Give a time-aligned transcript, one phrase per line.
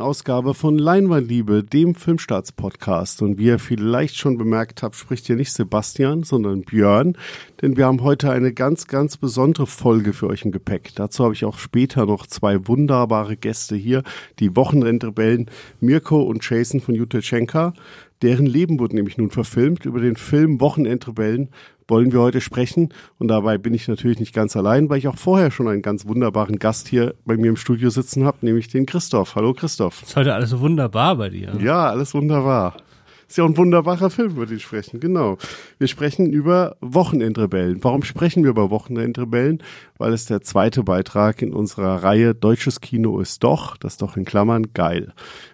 [0.00, 3.22] Ausgabe von Leinwandliebe, dem Filmstarts-Podcast.
[3.22, 7.16] Und wie ihr vielleicht schon bemerkt habt, spricht hier nicht Sebastian, sondern Björn.
[7.62, 10.92] Denn wir haben heute eine ganz, ganz besondere Folge für euch im Gepäck.
[10.94, 14.02] Dazu habe ich auch später noch zwei wunderbare Gäste hier,
[14.38, 15.50] die Wochenendrebellen
[15.80, 17.74] Mirko und Jason von Jutechenka.
[18.22, 19.84] Deren Leben wurde nämlich nun verfilmt.
[19.84, 21.50] Über den Film Wochenendrebellen
[21.88, 22.90] wollen wir heute sprechen.
[23.18, 26.06] Und dabei bin ich natürlich nicht ganz allein, weil ich auch vorher schon einen ganz
[26.06, 29.34] wunderbaren Gast hier bei mir im Studio sitzen habe, nämlich den Christoph.
[29.34, 30.02] Hallo Christoph.
[30.02, 31.54] Ist heute alles wunderbar bei dir.
[31.60, 32.76] Ja, alles wunderbar.
[33.34, 35.00] Ist ja auch ein wunderbarer Film, über den sprechen.
[35.00, 35.38] Genau.
[35.78, 37.82] Wir sprechen über Wochenendrebellen.
[37.82, 39.60] Warum sprechen wir über Wochenendrebellen?
[39.98, 44.24] Weil es der zweite Beitrag in unserer Reihe Deutsches Kino ist doch, das doch in
[44.24, 45.12] Klammern, geil.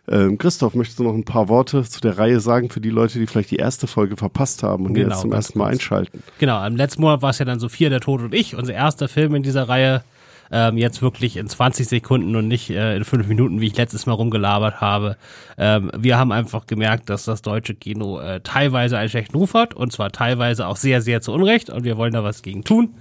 [0.09, 3.19] Ähm, Christoph, möchtest du noch ein paar Worte zu der Reihe sagen für die Leute,
[3.19, 6.23] die vielleicht die erste Folge verpasst haben und genau, jetzt zum ersten Mal einschalten?
[6.39, 9.09] Genau, im letzten Monat war es ja dann Sophia, der Tod und ich, unser erster
[9.09, 10.05] Film in dieser Reihe
[10.51, 14.07] ähm, jetzt wirklich in 20 Sekunden und nicht äh, in fünf Minuten, wie ich letztes
[14.07, 15.17] Mal rumgelabert habe.
[15.59, 19.75] Ähm, wir haben einfach gemerkt, dass das deutsche Kino äh, teilweise einen schlechten Ruf hat
[19.75, 22.95] und zwar teilweise auch sehr, sehr zu Unrecht und wir wollen da was gegen tun.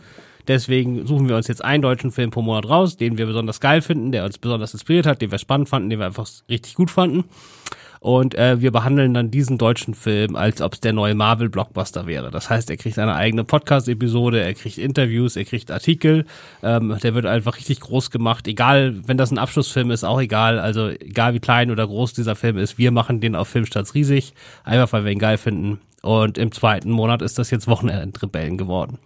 [0.48, 3.82] Deswegen suchen wir uns jetzt einen deutschen Film pro Monat raus, den wir besonders geil
[3.82, 6.90] finden, der uns besonders inspiriert hat, den wir spannend fanden, den wir einfach richtig gut
[6.90, 7.26] fanden.
[8.00, 12.32] Und äh, wir behandeln dann diesen deutschen Film, als ob es der neue Marvel-Blockbuster wäre.
[12.32, 16.26] Das heißt, er kriegt eine eigene Podcast-Episode, er kriegt Interviews, er kriegt Artikel.
[16.64, 18.48] Ähm, der wird einfach richtig groß gemacht.
[18.48, 20.60] Egal, wenn das ein Abschlussfilm ist, auch egal.
[20.60, 24.34] Also egal wie klein oder groß dieser Film ist, wir machen den auf Filmstarts riesig.
[24.64, 25.82] Einfach, weil wir ihn geil finden.
[26.02, 28.98] Und im zweiten Monat ist das jetzt Wochenendrebellen geworden.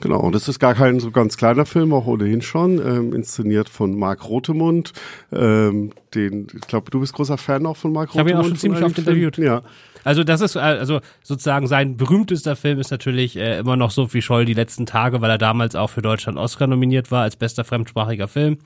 [0.00, 3.68] Genau, und das ist gar kein so ganz kleiner Film, auch ohnehin schon, ähm, inszeniert
[3.68, 4.92] von Marc Rotemund.
[5.32, 8.28] Ähm, den, ich glaube, du bist großer Fan auch von Marc Rotemund.
[8.28, 9.38] Ich habe ihn auch schon ziemlich oft interviewt.
[9.38, 9.62] Ja.
[10.04, 14.44] Also das ist, also sozusagen sein berühmtester Film ist natürlich äh, immer noch Sophie Scholl
[14.44, 18.28] die letzten Tage, weil er damals auch für Deutschland Oscar nominiert war als bester fremdsprachiger
[18.28, 18.58] Film.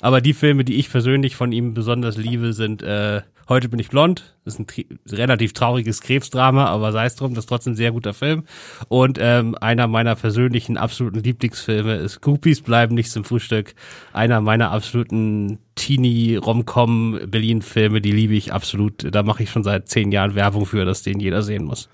[0.00, 3.88] Aber die Filme, die ich persönlich von ihm besonders liebe, sind äh, Heute bin ich
[3.88, 4.34] blond.
[4.44, 4.66] Das ist ein
[5.10, 8.44] relativ trauriges Krebsdrama, aber sei es drum, das ist trotzdem ein sehr guter Film.
[8.88, 13.74] Und ähm, einer meiner persönlichen absoluten Lieblingsfilme ist Groupies bleiben nicht zum Frühstück.
[14.12, 19.14] Einer meiner absoluten Teenie-Romcom Berlin-Filme, die liebe ich absolut.
[19.14, 21.88] Da mache ich schon seit zehn Jahren Werbung für, dass den jeder sehen muss.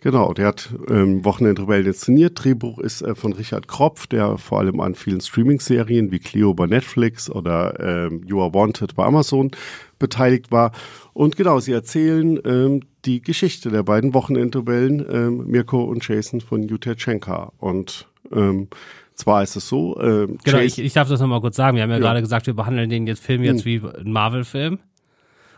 [0.00, 2.42] Genau, der hat ähm, Wochenendrebellen inszeniert.
[2.42, 6.66] Drehbuch ist äh, von Richard Kropf, der vor allem an vielen Streaming-Serien wie Clio bei
[6.66, 9.50] Netflix oder ähm, You Are Wanted bei Amazon
[9.98, 10.72] beteiligt war.
[11.14, 16.62] Und genau, sie erzählen ähm, die Geschichte der beiden Wochenendrebellen, ähm, Mirko und Jason von
[16.62, 17.52] Jutechenka.
[17.58, 18.68] Und ähm,
[19.14, 19.98] zwar ist es so.
[20.00, 21.76] Ähm, genau, ich, ich darf das nochmal kurz sagen.
[21.76, 23.82] Wir haben ja, ja, gerade gesagt, wir behandeln den jetzt Film jetzt hm.
[23.82, 24.78] wie ein Marvel-Film.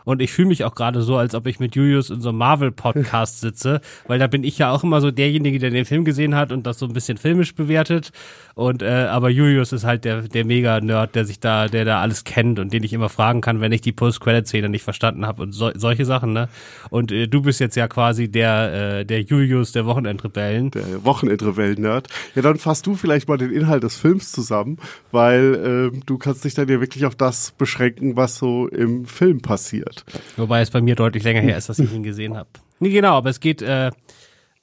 [0.05, 2.37] Und ich fühle mich auch gerade so, als ob ich mit Julius in so einem
[2.39, 6.35] Marvel-Podcast sitze, weil da bin ich ja auch immer so derjenige, der den Film gesehen
[6.35, 8.11] hat und das so ein bisschen filmisch bewertet.
[8.55, 12.23] Und äh, aber Julius ist halt der, der Mega-Nerd, der sich da, der da alles
[12.23, 15.53] kennt und den ich immer fragen kann, wenn ich die Post-Credit-Szene nicht verstanden habe und
[15.53, 16.49] so, solche Sachen, ne?
[16.89, 20.71] Und äh, du bist jetzt ja quasi der, äh, der Julius der Wochenendrebellen.
[20.71, 22.07] Der Wochenendrebellen-Nerd.
[22.35, 24.77] Ja, dann fasst du vielleicht mal den Inhalt des Films zusammen,
[25.11, 29.41] weil äh, du kannst dich dann ja wirklich auf das beschränken, was so im Film
[29.41, 29.88] passiert.
[30.37, 32.49] Wobei es bei mir deutlich länger her ist, dass ich ihn gesehen habe.
[32.79, 33.91] Nee, genau, aber es geht, äh,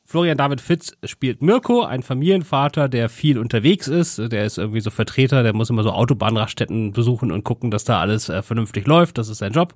[0.04, 4.18] Florian David Fitz spielt Mirko, ein Familienvater, der viel unterwegs ist.
[4.18, 8.00] Der ist irgendwie so Vertreter, der muss immer so Autobahnraststätten besuchen und gucken, dass da
[8.00, 9.18] alles äh, vernünftig läuft.
[9.18, 9.74] Das ist sein Job.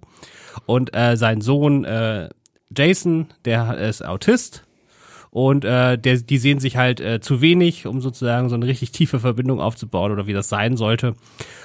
[0.66, 2.28] Und äh, sein Sohn äh,
[2.74, 4.64] Jason, der ist Autist
[5.30, 8.90] und äh, der, die sehen sich halt äh, zu wenig, um sozusagen so eine richtig
[8.90, 11.14] tiefe Verbindung aufzubauen oder wie das sein sollte.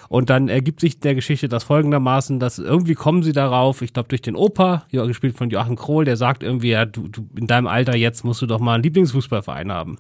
[0.08, 4.10] Und dann ergibt sich der Geschichte das folgendermaßen, dass irgendwie kommen sie darauf, ich glaube
[4.10, 7.66] durch den Opa, gespielt von Joachim Krohl, der sagt irgendwie, ja, du, du in deinem
[7.66, 9.98] Alter jetzt musst du doch mal einen Lieblingsfußballverein haben.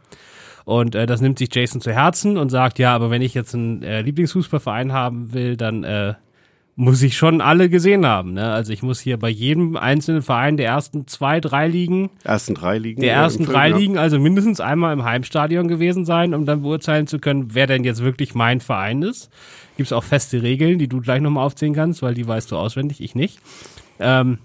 [0.63, 3.55] Und äh, das nimmt sich Jason zu Herzen und sagt, ja, aber wenn ich jetzt
[3.55, 6.13] einen äh, Lieblingsfußballverein haben will, dann äh,
[6.77, 8.33] muss ich schon alle gesehen haben.
[8.33, 8.51] Ne?
[8.51, 12.77] Also ich muss hier bei jedem einzelnen Verein der ersten zwei, drei Ligen, ersten drei
[12.77, 16.63] Ligen, der ersten drei Film, Ligen, also mindestens einmal im Heimstadion gewesen sein, um dann
[16.63, 19.29] beurteilen zu können, wer denn jetzt wirklich mein Verein ist.
[19.77, 22.57] Gibt es auch feste Regeln, die du gleich nochmal aufzählen kannst, weil die weißt du
[22.57, 23.39] auswendig, ich nicht.
[23.99, 24.39] Ähm,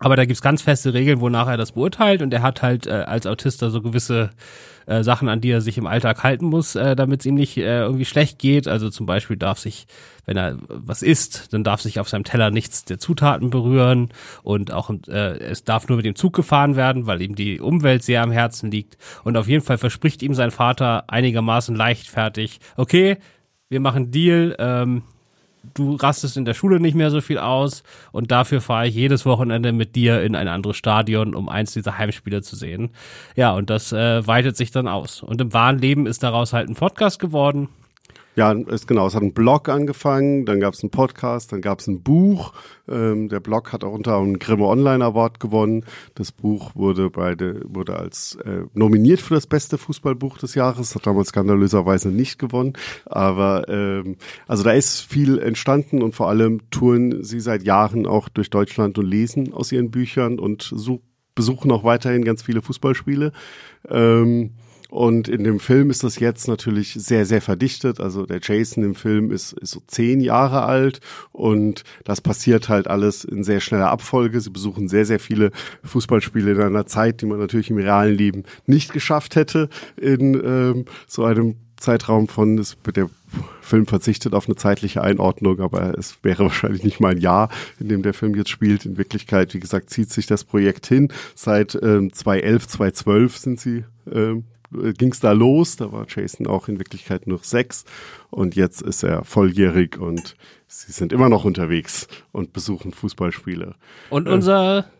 [0.00, 2.90] aber da gibt's ganz feste Regeln, wonach er das beurteilt und er hat halt äh,
[2.90, 4.30] als Autist da so gewisse
[4.86, 7.58] äh, Sachen, an die er sich im Alltag halten muss, äh, damit es ihm nicht
[7.58, 8.66] äh, irgendwie schlecht geht.
[8.66, 9.86] Also zum Beispiel darf sich,
[10.30, 14.10] wenn er was isst, dann darf sich auf seinem Teller nichts der Zutaten berühren
[14.44, 18.04] und auch äh, es darf nur mit dem Zug gefahren werden, weil ihm die Umwelt
[18.04, 18.96] sehr am Herzen liegt.
[19.24, 23.16] Und auf jeden Fall verspricht ihm sein Vater einigermaßen leichtfertig, okay,
[23.70, 25.02] wir machen Deal, ähm,
[25.74, 27.82] du rastest in der Schule nicht mehr so viel aus
[28.12, 31.98] und dafür fahre ich jedes Wochenende mit dir in ein anderes Stadion, um eins dieser
[31.98, 32.90] Heimspiele zu sehen.
[33.34, 35.24] Ja, und das äh, weitet sich dann aus.
[35.24, 37.68] Und im wahren Leben ist daraus halt ein Podcast geworden.
[38.40, 39.06] Ja, ist genau.
[39.06, 42.54] Es hat ein Blog angefangen, dann gab es einen Podcast, dann gab es ein Buch.
[42.88, 45.84] Ähm, der Blog hat auch unter einem Grimme Online Award gewonnen.
[46.14, 51.06] Das Buch wurde beide wurde als äh, nominiert für das beste Fußballbuch des Jahres, hat
[51.06, 52.72] damals skandalöserweise nicht gewonnen.
[53.04, 54.16] Aber ähm,
[54.46, 58.96] also da ist viel entstanden und vor allem touren sie seit Jahren auch durch Deutschland
[58.96, 61.02] und lesen aus ihren Büchern und so,
[61.34, 63.32] besuchen auch weiterhin ganz viele Fußballspiele.
[63.90, 64.52] Ähm,
[64.90, 68.00] und in dem Film ist das jetzt natürlich sehr, sehr verdichtet.
[68.00, 71.00] Also der Jason im Film ist, ist so zehn Jahre alt
[71.32, 74.40] und das passiert halt alles in sehr schneller Abfolge.
[74.40, 75.52] Sie besuchen sehr, sehr viele
[75.84, 80.84] Fußballspiele in einer Zeit, die man natürlich im realen Leben nicht geschafft hätte in ähm,
[81.06, 83.08] so einem Zeitraum von, es, der
[83.60, 87.48] Film verzichtet auf eine zeitliche Einordnung, aber es wäre wahrscheinlich nicht mal ein Jahr,
[87.78, 88.84] in dem der Film jetzt spielt.
[88.84, 91.12] In Wirklichkeit, wie gesagt, zieht sich das Projekt hin.
[91.34, 94.44] Seit ähm, 2011, 2012 sind sie ähm,
[94.74, 95.76] äh, ging's da los.
[95.76, 97.84] Da war Jason auch in Wirklichkeit nur sechs
[98.30, 100.36] und jetzt ist er volljährig und
[100.66, 103.74] sie sind immer noch unterwegs und besuchen Fußballspiele.
[104.10, 104.90] Und unser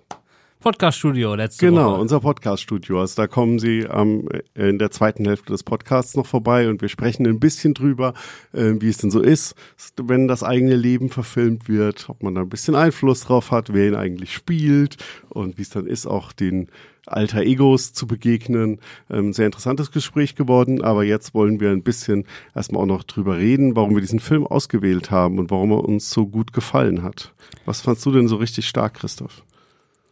[0.61, 2.01] Podcast-Studio letzte Genau, Woche.
[2.03, 3.01] unser Podcast-Studio.
[3.01, 6.91] Also da kommen Sie ähm, in der zweiten Hälfte des Podcasts noch vorbei und wir
[6.91, 8.13] sprechen ein bisschen drüber,
[8.53, 9.55] äh, wie es denn so ist,
[9.97, 13.89] wenn das eigene Leben verfilmt wird, ob man da ein bisschen Einfluss drauf hat, wer
[13.89, 14.97] ihn eigentlich spielt
[15.31, 16.69] und wie es dann ist, auch den
[17.07, 18.81] alter Egos zu begegnen.
[19.11, 23.39] Ähm, sehr interessantes Gespräch geworden, aber jetzt wollen wir ein bisschen erstmal auch noch drüber
[23.39, 27.33] reden, warum wir diesen Film ausgewählt haben und warum er uns so gut gefallen hat.
[27.65, 29.43] Was fandst du denn so richtig stark, Christoph?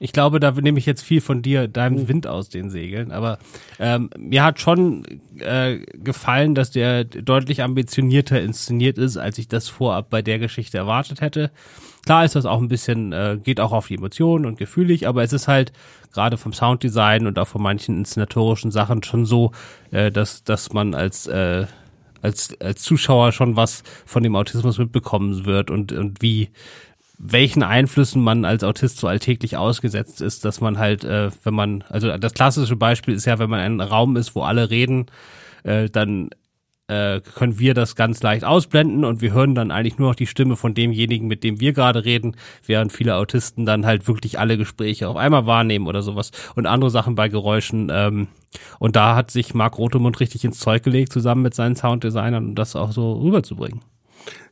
[0.00, 3.10] Ich glaube, da nehme ich jetzt viel von dir, deinem Wind aus den Segeln.
[3.10, 3.38] Aber
[3.80, 5.04] ähm, mir hat schon
[5.38, 10.78] äh, gefallen, dass der deutlich ambitionierter inszeniert ist, als ich das vorab bei der Geschichte
[10.78, 11.50] erwartet hätte.
[12.04, 15.24] Klar ist das auch ein bisschen, äh, geht auch auf die Emotionen und gefühlig, aber
[15.24, 15.72] es ist halt
[16.12, 19.52] gerade vom Sounddesign und auch von manchen inszenatorischen Sachen schon so,
[19.90, 21.66] äh, dass, dass man als äh,
[22.22, 26.50] als, als Zuschauer schon was von dem Autismus mitbekommen wird und, und wie,
[27.18, 31.84] welchen Einflüssen man als Autist so alltäglich ausgesetzt ist, dass man halt, äh, wenn man,
[31.88, 35.06] also das klassische Beispiel ist ja, wenn man in einem Raum ist, wo alle reden,
[35.64, 36.30] äh, dann
[36.86, 40.26] äh, können wir das ganz leicht ausblenden und wir hören dann eigentlich nur noch die
[40.26, 44.56] Stimme von demjenigen, mit dem wir gerade reden, während viele Autisten dann halt wirklich alle
[44.56, 47.90] Gespräche auf einmal wahrnehmen oder sowas und andere Sachen bei Geräuschen.
[47.92, 48.28] Ähm,
[48.78, 52.54] und da hat sich Marc Rotemund richtig ins Zeug gelegt, zusammen mit seinen Sounddesignern, um
[52.54, 53.80] das auch so rüberzubringen.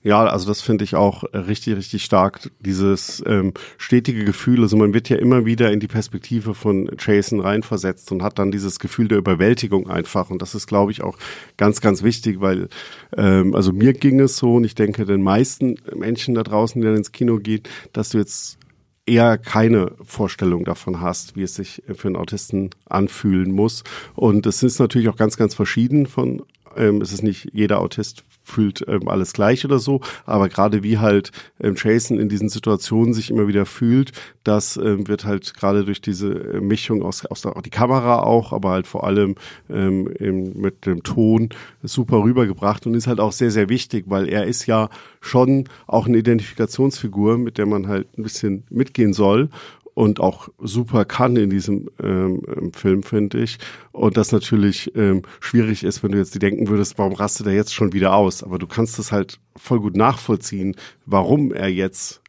[0.02, 4.62] Ja, also das finde ich auch richtig, richtig stark, dieses ähm, stetige Gefühl.
[4.62, 8.52] Also man wird ja immer wieder in die Perspektive von Jason reinversetzt und hat dann
[8.52, 10.31] dieses Gefühl der Überwältigung einfach.
[10.31, 11.19] Und das ist, glaube ich, auch
[11.56, 12.69] ganz, ganz wichtig, weil
[13.17, 16.87] ähm, also mir ging es so und ich denke den meisten Menschen da draußen, die
[16.87, 17.62] dann ins Kino gehen,
[17.93, 18.58] dass du jetzt
[19.06, 23.84] eher keine Vorstellung davon hast, wie es sich für einen Autisten anfühlen muss.
[24.14, 26.43] Und es ist natürlich auch ganz, ganz verschieden von
[26.76, 30.98] ähm, es ist nicht jeder Autist fühlt ähm, alles gleich oder so, aber gerade wie
[30.98, 34.12] halt ähm, Jason in diesen Situationen sich immer wieder fühlt,
[34.44, 38.52] das ähm, wird halt gerade durch diese äh, Mischung aus, aus der, die Kamera auch,
[38.52, 39.34] aber halt vor allem
[39.69, 41.48] ähm, im, mit dem Ton
[41.82, 44.90] super rübergebracht und ist halt auch sehr, sehr wichtig, weil er ist ja
[45.20, 49.50] schon auch eine Identifikationsfigur, mit der man halt ein bisschen mitgehen soll
[49.96, 52.43] und auch super kann in diesem ähm,
[52.75, 53.56] Film, finde ich.
[53.93, 57.54] Und das natürlich ähm, schwierig ist, wenn du jetzt die denken würdest, warum rastet er
[57.54, 58.43] jetzt schon wieder aus?
[58.44, 60.76] Aber du kannst es halt voll gut nachvollziehen,
[61.06, 62.20] warum er jetzt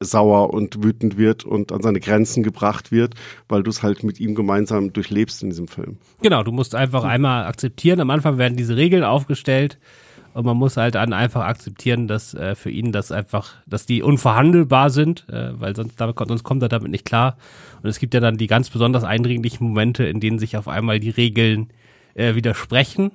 [0.00, 3.12] sauer und wütend wird und an seine Grenzen gebracht wird,
[3.46, 5.98] weil du es halt mit ihm gemeinsam durchlebst in diesem Film.
[6.22, 8.00] Genau, du musst einfach einmal akzeptieren.
[8.00, 9.78] Am Anfang werden diese Regeln aufgestellt
[10.34, 14.02] und man muss halt dann einfach akzeptieren, dass äh, für ihn das einfach, dass die
[14.02, 17.36] unverhandelbar sind, äh, weil sonst, damit, sonst kommt er damit nicht klar.
[17.82, 21.00] Und es gibt ja dann die ganz besonders eindringlichen Momente, in denen sich auf einmal
[21.00, 21.68] die Regeln
[22.14, 23.10] äh, widersprechen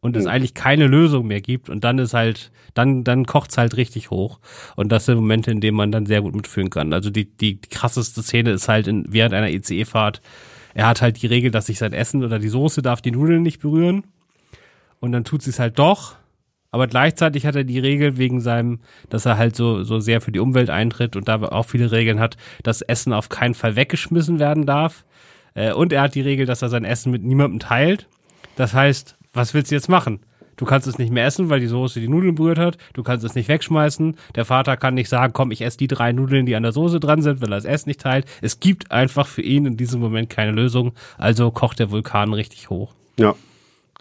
[0.00, 0.30] und es mhm.
[0.30, 1.70] eigentlich keine Lösung mehr gibt.
[1.70, 4.38] Und dann ist halt, dann, dann kocht's halt richtig hoch.
[4.76, 6.92] Und das sind Momente, in denen man dann sehr gut mitfühlen kann.
[6.92, 10.20] Also die, die, die krasseste Szene ist halt in, während einer ECE-Fahrt.
[10.74, 13.42] Er hat halt die Regel, dass sich sein Essen oder die Soße darf die Nudeln
[13.42, 14.04] nicht berühren.
[15.00, 16.19] Und dann tut sie es halt doch
[16.70, 20.32] aber gleichzeitig hat er die Regel wegen seinem, dass er halt so, so sehr für
[20.32, 24.38] die Umwelt eintritt und da auch viele Regeln hat, dass Essen auf keinen Fall weggeschmissen
[24.38, 25.04] werden darf.
[25.54, 28.06] Äh, und er hat die Regel, dass er sein Essen mit niemandem teilt.
[28.56, 30.20] Das heißt, was willst du jetzt machen?
[30.56, 32.76] Du kannst es nicht mehr essen, weil die Soße die Nudeln berührt hat.
[32.92, 34.14] Du kannst es nicht wegschmeißen.
[34.34, 37.00] Der Vater kann nicht sagen, komm, ich esse die drei Nudeln, die an der Soße
[37.00, 38.26] dran sind, weil er das Essen nicht teilt.
[38.42, 40.92] Es gibt einfach für ihn in diesem Moment keine Lösung.
[41.16, 42.92] Also kocht der Vulkan richtig hoch.
[43.16, 43.34] Ja,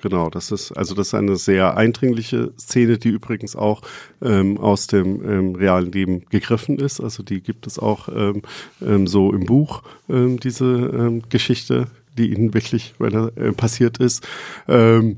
[0.02, 3.82] Genau, das ist also das ist eine sehr eindringliche Szene, die übrigens auch
[4.22, 7.02] ähm, aus dem ähm, realen Leben gegriffen ist.
[7.02, 8.42] Also die gibt es auch ähm,
[8.82, 11.88] ähm, so im Buch ähm, diese ähm, Geschichte,
[12.18, 14.26] die ihnen wirklich äh, passiert ist.
[14.68, 15.18] Ähm,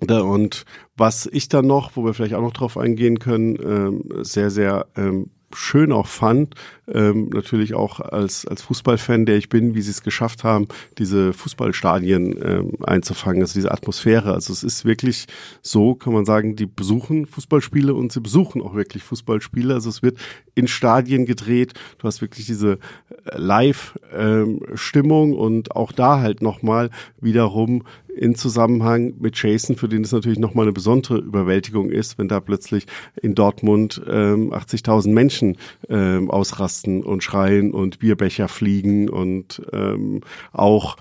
[0.00, 0.64] und
[0.96, 4.86] was ich dann noch, wo wir vielleicht auch noch drauf eingehen können, ähm, sehr, sehr
[4.96, 6.54] ähm, schön auch fand,
[6.92, 11.32] ähm, natürlich auch als, als Fußballfan, der ich bin, wie sie es geschafft haben, diese
[11.32, 14.32] Fußballstadien ähm, einzufangen, also diese Atmosphäre.
[14.32, 15.26] Also es ist wirklich
[15.62, 19.74] so, kann man sagen, die besuchen Fußballspiele und sie besuchen auch wirklich Fußballspiele.
[19.74, 20.18] Also es wird
[20.54, 21.74] in Stadien gedreht.
[21.98, 26.90] Du hast wirklich diese äh, Live-Stimmung ähm, und auch da halt nochmal
[27.20, 27.84] wiederum
[28.18, 32.40] in Zusammenhang mit Jason, für den es natürlich nochmal eine besondere Überwältigung ist, wenn da
[32.40, 32.86] plötzlich
[33.22, 35.56] in Dortmund ähm, 80.000 Menschen
[35.88, 40.20] ähm, ausrasten und schreien und Bierbecher fliegen und ähm,
[40.52, 40.96] auch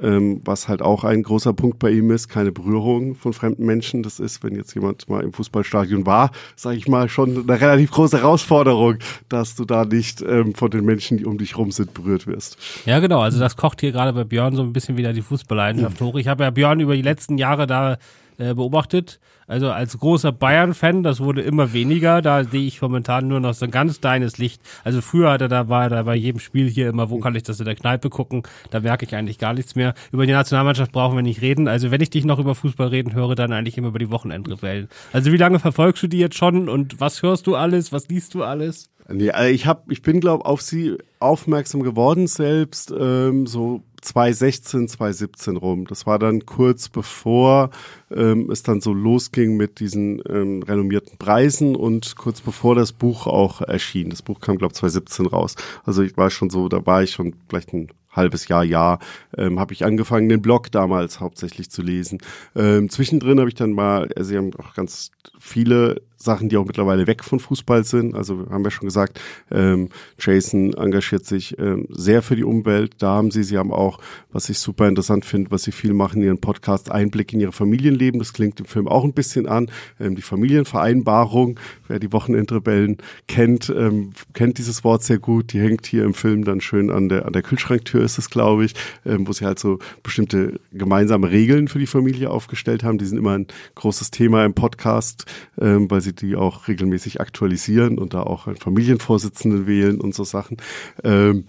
[0.00, 4.02] ähm, was halt auch ein großer Punkt bei ihm ist, keine Berührung von fremden Menschen.
[4.02, 7.90] Das ist, wenn jetzt jemand mal im Fußballstadion war, sage ich mal, schon eine relativ
[7.90, 8.96] große Herausforderung,
[9.28, 12.56] dass du da nicht ähm, von den Menschen, die um dich rum sind, berührt wirst.
[12.86, 13.20] Ja, genau.
[13.20, 16.06] Also das kocht hier gerade bei Björn so ein bisschen wieder die Fußballleidenschaft ja.
[16.06, 16.16] hoch.
[16.16, 17.98] Ich habe ja Björn über die letzten Jahre da
[18.38, 19.20] äh, beobachtet.
[19.50, 22.22] Also als großer Bayern-Fan, das wurde immer weniger.
[22.22, 24.62] Da sehe ich momentan nur noch so ein ganz deines Licht.
[24.84, 27.42] Also früher hat er da war da bei jedem Spiel hier immer, wo kann ich
[27.42, 28.44] das in der Kneipe gucken?
[28.70, 29.94] Da merke ich eigentlich gar nichts mehr.
[30.12, 31.66] Über die Nationalmannschaft brauchen wir nicht reden.
[31.66, 34.88] Also wenn ich dich noch über Fußball reden höre, dann eigentlich immer über die Wochenendrebellen.
[35.12, 37.90] Also wie lange verfolgst du die jetzt schon und was hörst du alles?
[37.90, 38.88] Was liest du alles?
[39.12, 44.88] Nee, also ich hab, ich bin glaube auf sie aufmerksam geworden selbst ähm, so 2016,
[44.88, 45.86] 2017 rum.
[45.86, 47.70] Das war dann kurz bevor
[48.10, 53.26] ähm, es dann so losging mit diesen ähm, renommierten Preisen und kurz bevor das Buch
[53.26, 54.10] auch erschien.
[54.10, 55.56] Das Buch kam, glaube ich, 2017 raus.
[55.84, 58.98] Also ich war schon so, da war ich schon vielleicht ein halbes Jahr, Jahr,
[59.36, 62.18] ähm, habe ich angefangen, den Blog damals hauptsächlich zu lesen.
[62.56, 66.66] Ähm, zwischendrin habe ich dann mal, also sie haben auch ganz viele Sachen, die auch
[66.66, 68.14] mittlerweile weg von Fußball sind.
[68.14, 72.94] Also haben wir schon gesagt, ähm, Jason engagiert sich ähm, sehr für die Umwelt.
[72.98, 73.98] Da haben sie, sie haben auch,
[74.30, 78.18] was ich super interessant finde, was sie viel machen ihren Podcasts, Einblick in ihr Familienleben.
[78.18, 79.70] Das klingt im Film auch ein bisschen an.
[79.98, 81.58] Ähm, die Familienvereinbarung,
[81.88, 85.54] wer die Wochenendrebellen kennt, ähm, kennt dieses Wort sehr gut.
[85.54, 88.66] Die hängt hier im Film dann schön an der, an der Kühlschranktür ist es, glaube
[88.66, 88.74] ich,
[89.06, 92.98] ähm, wo sie halt so bestimmte gemeinsame Regeln für die Familie aufgestellt haben.
[92.98, 95.24] Die sind immer ein großes Thema im Podcast,
[95.58, 100.14] ähm, weil sie sie die auch regelmäßig aktualisieren und da auch einen Familienvorsitzenden wählen und
[100.14, 100.56] so Sachen.
[101.04, 101.44] Ähm,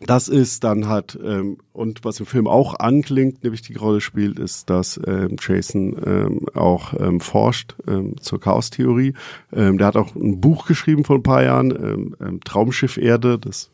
[0.00, 4.38] das ist dann halt, ähm, und was im Film auch anklingt, eine wichtige Rolle spielt,
[4.38, 9.14] ist, dass ähm, Jason ähm, auch ähm, forscht ähm, zur Chaostheorie.
[9.54, 13.38] Ähm, der hat auch ein Buch geschrieben vor ein paar Jahren, ähm, ähm, Traumschiff Erde,
[13.38, 13.70] das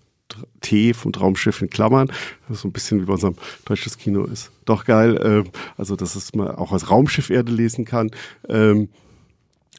[0.61, 2.11] T vom Traumschiff in Klammern,
[2.49, 3.35] das so ein bisschen wie bei unserem
[3.65, 4.53] deutsches Kino ist.
[4.65, 8.11] Doch geil, ähm, also dass es man auch als Raumschiff Erde lesen kann.
[8.49, 8.89] Ähm,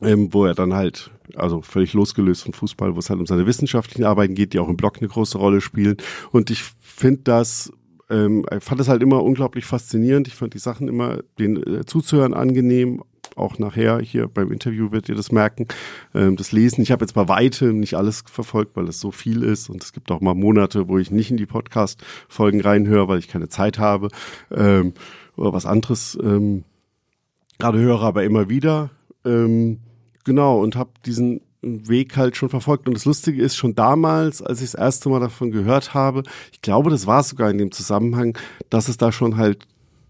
[0.02, 3.46] ähm, wo er dann halt, also völlig losgelöst von Fußball, wo es halt um seine
[3.46, 5.98] wissenschaftlichen Arbeiten geht, die auch im Blog eine große Rolle spielen.
[6.32, 7.72] Und ich finde das,
[8.10, 10.28] ähm, fand das halt immer unglaublich faszinierend.
[10.28, 13.04] Ich fand die Sachen immer, den äh, zuzuhören angenehm.
[13.36, 15.68] Auch nachher hier beim Interview wird ihr das merken.
[16.14, 19.42] Ähm, das Lesen, ich habe jetzt bei weitem nicht alles verfolgt, weil es so viel
[19.44, 19.70] ist.
[19.70, 23.28] Und es gibt auch mal Monate, wo ich nicht in die Podcast-Folgen reinhöre, weil ich
[23.28, 24.10] keine Zeit habe.
[24.52, 24.94] Ähm,
[25.36, 26.64] oder was anderes ähm,
[27.58, 28.92] gerade höre, aber immer wieder.
[29.26, 29.80] Ähm,
[30.24, 32.88] genau, und habe diesen Weg halt schon verfolgt.
[32.88, 36.62] Und das Lustige ist, schon damals, als ich das erste Mal davon gehört habe, ich
[36.62, 38.38] glaube, das war sogar in dem Zusammenhang,
[38.70, 39.66] dass es da schon halt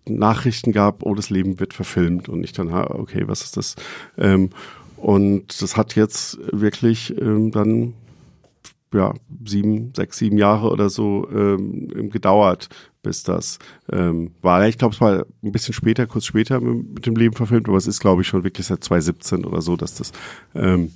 [0.06, 2.28] Nachrichten gab, oh, das Leben wird verfilmt.
[2.28, 3.76] Und ich dann, okay, was ist das?
[4.18, 4.50] Ähm,
[4.98, 7.94] und das hat jetzt wirklich ähm, dann
[8.94, 9.14] ja,
[9.46, 12.70] sieben, sechs, sieben Jahre oder so ähm, gedauert,
[13.04, 13.60] bis das
[13.92, 14.68] ähm, war.
[14.68, 17.88] Ich glaube, es war ein bisschen später, kurz später mit dem Leben verfilmt, aber es
[17.88, 20.12] ist, glaube ich, schon wirklich seit 2017 oder so, dass das
[20.56, 20.92] ähm,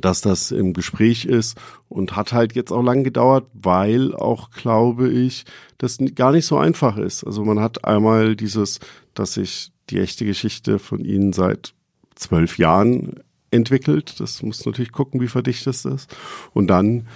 [0.00, 1.56] dass das im Gespräch ist
[1.88, 5.44] und hat halt jetzt auch lang gedauert, weil auch, glaube ich,
[5.78, 7.24] das gar nicht so einfach ist.
[7.24, 8.80] Also man hat einmal dieses,
[9.14, 11.74] dass sich die echte Geschichte von ihnen seit
[12.16, 14.18] zwölf Jahren entwickelt.
[14.18, 16.16] Das muss natürlich gucken, wie verdichtet das ist.
[16.52, 17.06] Und dann,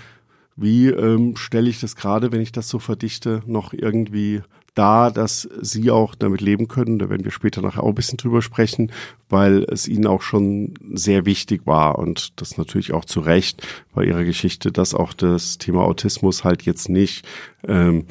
[0.60, 4.42] wie ähm, stelle ich das gerade, wenn ich das so verdichte, noch irgendwie
[4.74, 6.98] da, dass sie auch damit leben können.
[6.98, 8.92] Da werden wir später nachher auch ein bisschen drüber sprechen,
[9.28, 14.04] weil es ihnen auch schon sehr wichtig war und das natürlich auch zu Recht bei
[14.04, 17.26] ihrer Geschichte, dass auch das Thema Autismus halt jetzt nicht
[17.66, 18.06] ähm,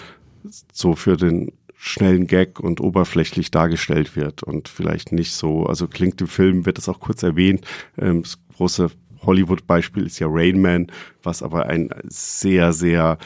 [0.72, 6.20] so für den schnellen Gag und oberflächlich dargestellt wird und vielleicht nicht so, also klingt
[6.22, 7.66] im Film, wird es auch kurz erwähnt,
[7.98, 8.90] ähm, das große
[9.26, 10.88] Hollywood-Beispiel ist ja Rain Man,
[11.24, 13.18] was aber ein sehr, sehr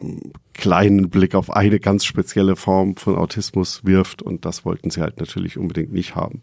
[0.00, 5.00] ähm, kleinen Blick auf eine ganz spezielle Form von Autismus wirft und das wollten sie
[5.00, 6.40] halt natürlich unbedingt nicht haben.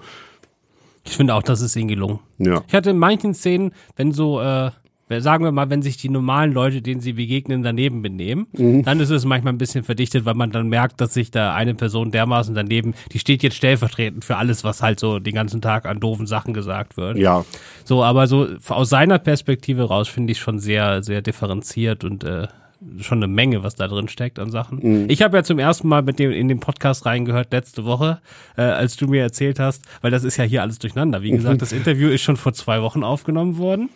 [1.03, 2.19] Ich finde auch, das ist ihnen gelungen.
[2.37, 2.63] Ja.
[2.67, 4.71] Ich hatte in manchen Szenen, wenn so äh,
[5.19, 8.83] sagen wir mal, wenn sich die normalen Leute, denen sie begegnen, daneben benehmen, mhm.
[8.83, 11.75] dann ist es manchmal ein bisschen verdichtet, weil man dann merkt, dass sich da eine
[11.75, 15.85] Person dermaßen daneben, die steht jetzt stellvertretend für alles, was halt so den ganzen Tag
[15.85, 17.17] an doofen Sachen gesagt wird.
[17.17, 17.43] Ja.
[17.83, 22.47] So, aber so aus seiner Perspektive raus finde ich schon sehr, sehr differenziert und äh,
[22.99, 24.79] schon eine Menge, was da drin steckt an Sachen.
[24.81, 25.05] Mhm.
[25.09, 28.19] Ich habe ja zum ersten Mal mit dem in den Podcast reingehört letzte Woche,
[28.57, 31.21] äh, als du mir erzählt hast, weil das ist ja hier alles durcheinander.
[31.21, 33.89] Wie gesagt, das Interview ist schon vor zwei Wochen aufgenommen worden.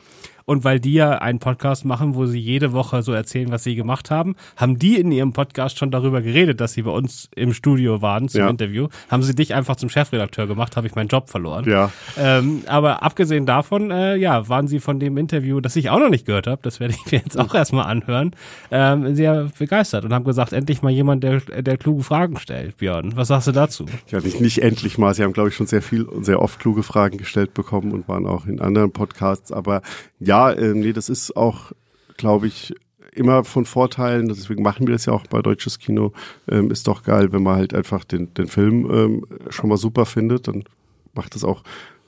[0.46, 3.76] Und weil die ja einen Podcast machen, wo sie jede Woche so erzählen, was sie
[3.76, 7.52] gemacht haben, haben die in ihrem Podcast schon darüber geredet, dass sie bei uns im
[7.52, 8.50] Studio waren zum ja.
[8.50, 8.88] Interview.
[9.10, 11.66] Haben sie dich einfach zum Chefredakteur gemacht, habe ich meinen Job verloren.
[11.68, 11.92] Ja.
[12.16, 16.10] Ähm, aber abgesehen davon, äh, ja, waren sie von dem Interview, das ich auch noch
[16.10, 18.36] nicht gehört habe, das werde ich mir jetzt auch erstmal anhören,
[18.70, 23.14] ähm, sehr begeistert und haben gesagt, endlich mal jemand, der, der kluge Fragen stellt, Björn.
[23.16, 23.88] Was sagst du dazu?
[24.10, 25.16] Ja, nicht, nicht endlich mal.
[25.16, 28.08] Sie haben, glaube ich, schon sehr viel und sehr oft kluge Fragen gestellt bekommen und
[28.08, 29.52] waren auch in anderen Podcasts.
[29.52, 29.82] Aber
[30.20, 31.72] ja, ja, äh, nee, das ist auch,
[32.18, 32.74] glaube ich,
[33.14, 36.12] immer von Vorteilen, deswegen machen wir das ja auch bei deutsches Kino,
[36.50, 40.06] ähm, ist doch geil, wenn man halt einfach den, den Film ähm, schon mal super
[40.06, 40.66] findet, dann
[41.14, 41.64] macht es auch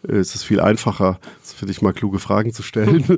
[0.07, 3.05] äh, ist es viel einfacher, für dich mal kluge Fragen zu stellen.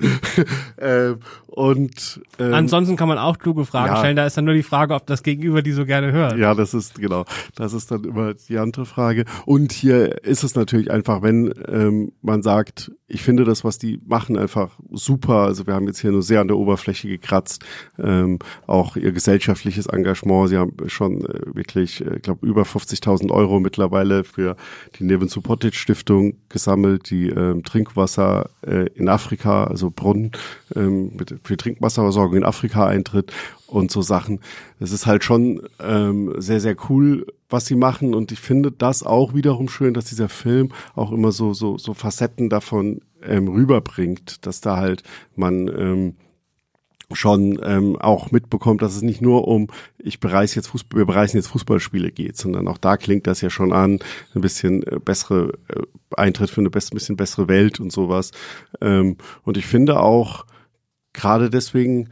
[0.77, 4.15] ähm, und ähm, ansonsten kann man auch kluge Fragen ja, stellen.
[4.15, 6.37] Da ist dann nur die Frage, ob das Gegenüber die so gerne hört.
[6.37, 7.25] Ja, das ist genau.
[7.55, 9.25] Das ist dann immer die andere Frage.
[9.45, 13.99] Und hier ist es natürlich einfach, wenn ähm, man sagt, ich finde das, was die
[14.05, 15.45] machen, einfach super.
[15.45, 17.65] Also wir haben jetzt hier nur sehr an der Oberfläche gekratzt.
[17.97, 20.49] Ähm, auch ihr gesellschaftliches Engagement.
[20.49, 24.55] Sie haben schon äh, wirklich, äh, ich glaube, über 50.000 Euro mittlerweile für
[24.97, 30.31] die Neven Subotic Stiftung gesammelt, die ähm, Trinkwasser äh, in Afrika, also Brunnen
[30.75, 33.33] ähm, mit, für Trinkwasserversorgung in Afrika eintritt
[33.69, 34.39] und so Sachen.
[34.79, 38.13] Es ist halt schon ähm, sehr, sehr cool, was sie machen.
[38.13, 41.93] Und ich finde das auch wiederum schön, dass dieser Film auch immer so, so, so
[41.93, 45.03] Facetten davon ähm, rüberbringt, dass da halt
[45.35, 46.15] man ähm,
[47.11, 51.37] schon ähm, auch mitbekommt, dass es nicht nur um ich bereise jetzt Fußball, wir bereisen
[51.37, 53.99] jetzt Fußballspiele geht, sondern auch da klingt das ja schon an,
[54.35, 55.81] ein bisschen äh, bessere äh,
[56.15, 58.31] Eintritt für eine best, bisschen bessere Welt und sowas.
[58.79, 60.45] Ähm, und ich finde auch
[61.13, 62.09] gerade deswegen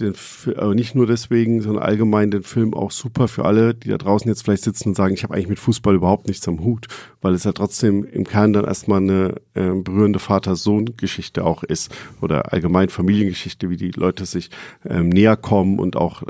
[0.00, 0.14] den,
[0.56, 4.28] aber nicht nur deswegen, sondern allgemein den Film auch super für alle, die da draußen
[4.28, 6.88] jetzt vielleicht sitzen und sagen, ich habe eigentlich mit Fußball überhaupt nichts am Hut,
[7.20, 12.52] weil es ja trotzdem im Kern dann erstmal eine äh, berührende Vater-Sohn-Geschichte auch ist oder
[12.52, 14.50] allgemein Familiengeschichte, wie die Leute sich
[14.88, 16.22] ähm, näher kommen und auch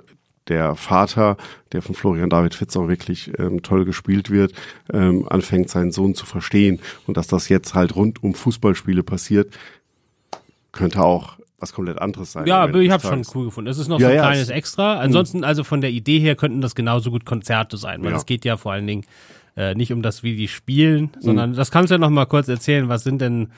[0.48, 1.36] der Vater,
[1.72, 4.52] der von Florian David Fitz auch wirklich ähm, toll gespielt wird,
[4.92, 9.56] ähm, anfängt seinen Sohn zu verstehen und dass das jetzt halt rund um Fußballspiele passiert,
[10.72, 12.46] könnte auch was komplett anderes sein.
[12.46, 13.70] Ja, ich habe schon cool gefunden.
[13.70, 14.94] Es ist noch ja, so ein ja, kleines Extra.
[14.94, 15.00] Hm.
[15.00, 18.44] Ansonsten, also von der Idee her könnten das genauso gut Konzerte sein, weil es geht
[18.44, 19.04] ja vor allen Dingen
[19.56, 21.56] äh, nicht um das, wie die spielen, sondern mhm.
[21.56, 22.88] das kannst du ja noch mal kurz erzählen.
[22.88, 23.48] Was sind denn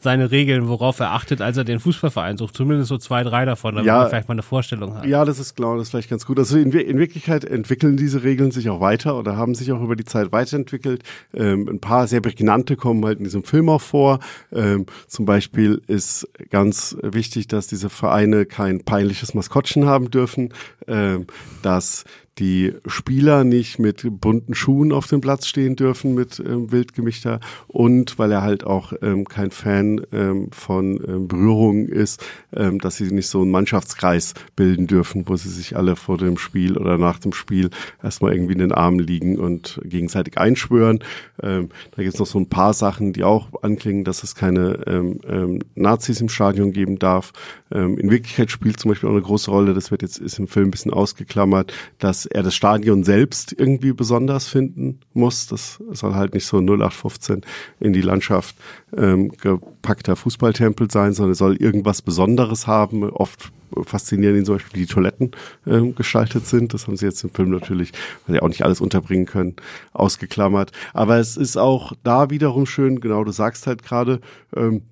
[0.00, 2.56] seine Regeln, worauf er achtet, als er den Fußballverein sucht.
[2.56, 5.06] Zumindest so zwei, drei davon, damit ja, man vielleicht mal eine Vorstellung hat.
[5.06, 6.38] Ja, das ist klar, das ist vielleicht ganz gut.
[6.38, 9.96] Also in, in, Wirklichkeit entwickeln diese Regeln sich auch weiter oder haben sich auch über
[9.96, 11.02] die Zeit weiterentwickelt.
[11.34, 14.20] Ähm, ein paar sehr prägnante kommen halt in diesem Film auch vor.
[14.52, 20.54] Ähm, zum Beispiel ist ganz wichtig, dass diese Vereine kein peinliches Maskottchen haben dürfen,
[20.88, 21.26] ähm,
[21.62, 22.04] dass
[22.40, 27.38] die Spieler nicht mit bunten Schuhen auf dem Platz stehen dürfen mit ähm, wild gemischter
[27.68, 32.24] und weil er halt auch ähm, kein Fan ähm, von ähm, Berührungen ist,
[32.56, 36.38] ähm, dass sie nicht so einen Mannschaftskreis bilden dürfen, wo sie sich alle vor dem
[36.38, 37.68] Spiel oder nach dem Spiel
[38.02, 41.00] erstmal irgendwie in den Armen liegen und gegenseitig einschwören.
[41.42, 44.80] Ähm, da gibt es noch so ein paar Sachen, die auch anklingen, dass es keine
[44.86, 47.32] ähm, ähm, Nazis im Stadion geben darf.
[47.72, 50.48] Ähm, in Wirklichkeit spielt zum Beispiel auch eine große Rolle, das wird jetzt ist im
[50.48, 55.46] Film ein bisschen ausgeklammert, dass er das Stadion selbst irgendwie besonders finden muss.
[55.46, 57.42] Das soll halt nicht so 0815
[57.78, 58.56] in die Landschaft
[58.96, 63.04] ähm, gepackter Fußballtempel sein, sondern soll irgendwas Besonderes haben.
[63.04, 63.52] Oft
[63.84, 65.30] faszinieren ihn zum Beispiel, wie die Toiletten
[65.66, 66.74] ähm, gestaltet sind.
[66.74, 67.92] Das haben sie jetzt im Film natürlich,
[68.26, 69.56] weil sie auch nicht alles unterbringen können,
[69.92, 70.72] ausgeklammert.
[70.92, 74.20] Aber es ist auch da wiederum schön, genau, du sagst halt gerade,
[74.56, 74.82] ähm,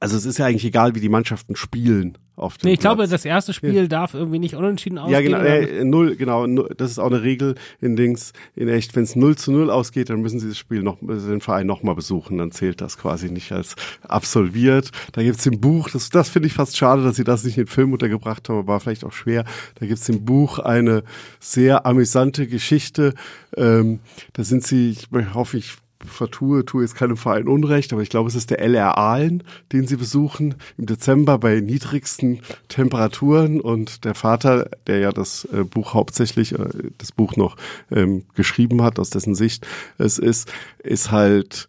[0.00, 2.94] also es ist ja eigentlich egal, wie die Mannschaften spielen auf dem nee, ich Platz.
[2.96, 3.86] glaube, das erste Spiel ja.
[3.86, 5.30] darf irgendwie nicht unentschieden ausgehen.
[5.30, 9.02] Ja, genau, äh, null, genau, das ist auch eine Regel in Dings, in echt, wenn
[9.02, 12.38] es 0 zu 0 ausgeht, dann müssen sie das Spiel noch, den Verein nochmal besuchen,
[12.38, 13.74] dann zählt das quasi nicht als
[14.06, 14.90] absolviert.
[15.12, 17.64] Da gibt's im Buch, das, das finde ich fast schade, dass sie das nicht in
[17.64, 19.44] den Film untergebracht haben, war vielleicht auch schwer.
[19.80, 21.02] Da gibt's im Buch eine
[21.40, 23.14] sehr amüsante Geschichte,
[23.56, 24.00] ähm,
[24.32, 28.28] da sind sie, ich hoffe, ich vertue, tue jetzt keinem Verein Unrecht, aber ich glaube,
[28.28, 33.60] es ist der LR Aalen, den sie besuchen im Dezember bei niedrigsten Temperaturen.
[33.60, 37.56] Und der Vater, der ja das äh, Buch hauptsächlich, äh, das Buch noch
[37.90, 39.66] ähm, geschrieben hat, aus dessen Sicht
[39.98, 41.68] es ist, ist halt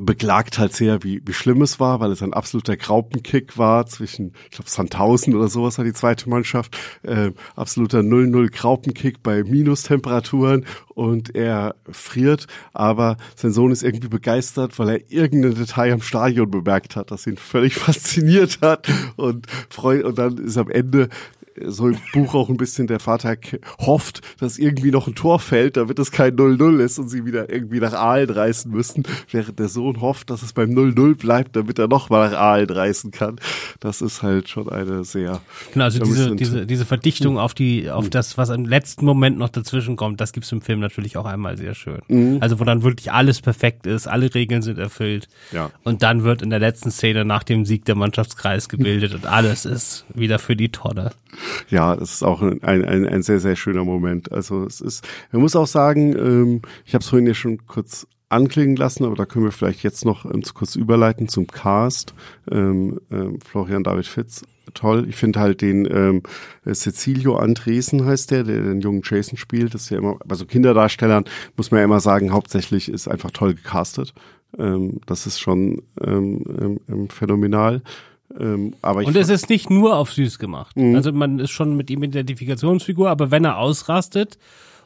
[0.00, 4.32] beklagt halt sehr, wie, wie schlimm es war, weil es ein absoluter Graupenkick war zwischen,
[4.44, 10.66] ich glaube, Sandhausen oder sowas war die zweite Mannschaft, äh, absoluter 0-0 Graupenkick bei Minustemperaturen
[10.88, 16.50] und er friert, aber sein Sohn ist irgendwie begeistert, weil er irgendein Detail am Stadion
[16.50, 21.08] bemerkt hat, das ihn völlig fasziniert hat und freut, und dann ist am Ende
[21.64, 23.36] so im Buch auch ein bisschen der Vater
[23.78, 27.50] hofft, dass irgendwie noch ein Tor fällt, damit es kein 0-0 ist und sie wieder
[27.50, 31.78] irgendwie nach Aalen reißen müssen, während der Sohn hofft, dass es beim 0-0 bleibt, damit
[31.78, 33.36] er nochmal nach Aalen reißen kann.
[33.80, 35.40] Das ist halt schon eine sehr...
[35.72, 39.48] Genau, also diese, diese, diese Verdichtung auf die, auf das, was im letzten Moment noch
[39.48, 42.00] dazwischen kommt, das gibt's im Film natürlich auch einmal sehr schön.
[42.08, 42.38] Mhm.
[42.40, 45.28] Also wo dann wirklich alles perfekt ist, alle Regeln sind erfüllt.
[45.52, 45.70] Ja.
[45.84, 49.64] Und dann wird in der letzten Szene nach dem Sieg der Mannschaftskreis gebildet und alles
[49.64, 51.12] ist wieder für die Tonne
[51.68, 54.32] ja, das ist auch ein, ein, ein sehr, sehr schöner Moment.
[54.32, 58.06] Also es ist, man muss auch sagen, ähm, ich habe es vorhin ja schon kurz
[58.28, 62.14] anklingen lassen, aber da können wir vielleicht jetzt noch ähm, kurz überleiten zum Cast.
[62.50, 64.42] Ähm, ähm, Florian David Fitz,
[64.74, 65.06] toll.
[65.08, 66.22] Ich finde halt den ähm,
[66.70, 69.74] Cecilio Andresen heißt der, der den jungen Jason spielt.
[69.74, 71.24] Das ist ja immer, also Kinderdarstellern
[71.56, 74.12] muss man ja immer sagen, hauptsächlich ist einfach toll gecastet.
[74.58, 77.82] Ähm, das ist schon ähm, ähm, ähm phänomenal.
[78.38, 80.76] Ähm, und es ist nicht nur auf süß gemacht.
[80.76, 80.94] Mhm.
[80.94, 84.38] Also man ist schon mit ihm Identifikationsfigur, aber wenn er ausrastet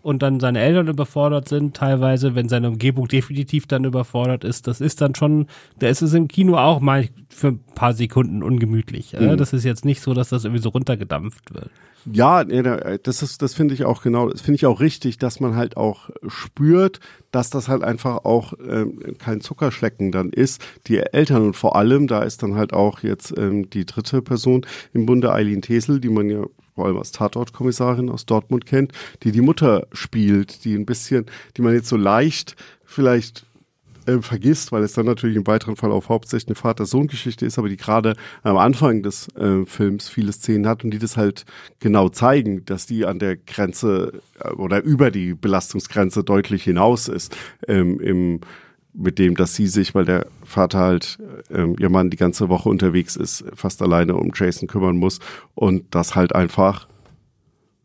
[0.02, 4.80] und dann seine Eltern überfordert sind, teilweise, wenn seine Umgebung definitiv dann überfordert ist, das
[4.80, 5.46] ist dann schon,
[5.78, 9.14] da ist es im Kino auch mal für ein paar Sekunden ungemütlich.
[9.18, 9.36] Mhm.
[9.36, 11.70] Das ist jetzt nicht so, dass das irgendwie so runtergedampft wird.
[12.04, 15.54] Ja, das ist, das finde ich auch genau, das finde ich auch richtig, dass man
[15.54, 20.62] halt auch spürt, dass das halt einfach auch ähm, kein Zuckerschlecken dann ist.
[20.86, 24.66] Die Eltern und vor allem, da ist dann halt auch jetzt ähm, die dritte Person
[24.92, 29.32] im Bunde, Eileen Tesel, die man ja vor allem als Tatortkommissarin aus Dortmund kennt, die
[29.32, 33.46] die Mutter spielt, die ein bisschen, die man jetzt so leicht vielleicht
[34.06, 37.68] äh, vergisst, weil es dann natürlich im weiteren Fall auf hauptsächlich eine Vater-Sohn-Geschichte ist, aber
[37.68, 41.44] die gerade am Anfang des äh, Films viele Szenen hat und die das halt
[41.78, 47.36] genau zeigen, dass die an der Grenze äh, oder über die Belastungsgrenze deutlich hinaus ist
[47.68, 48.40] ähm, im
[48.92, 51.18] mit dem, dass sie sich, weil der Vater halt,
[51.50, 55.20] ähm, ihr Mann die ganze Woche unterwegs ist, fast alleine um Jason kümmern muss
[55.54, 56.88] und das halt einfach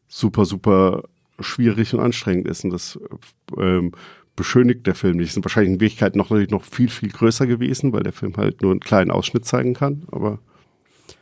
[0.08, 1.04] super, super
[1.40, 2.64] schwierig und anstrengend ist.
[2.64, 3.00] Und das
[3.58, 3.92] ähm,
[4.36, 5.34] beschönigt der Film nicht.
[5.34, 8.62] Sind wahrscheinlich in Wirklichkeit noch natürlich noch viel, viel größer gewesen, weil der Film halt
[8.62, 10.40] nur einen kleinen Ausschnitt zeigen kann, aber.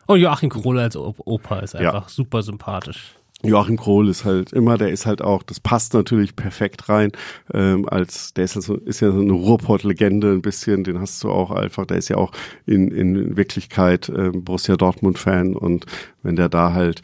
[0.07, 2.09] Und Joachim Krohl als Opa ist einfach ja.
[2.09, 3.15] super sympathisch.
[3.45, 7.11] Joachim Krohl ist halt immer, der ist halt auch, das passt natürlich perfekt rein,
[7.53, 11.29] ähm, als, der ist, also, ist ja so eine Ruhrpott-Legende ein bisschen, den hast du
[11.29, 12.31] auch einfach, der ist ja auch
[12.65, 15.85] in, in Wirklichkeit ähm, Borussia Dortmund-Fan und
[16.21, 17.01] wenn der da halt,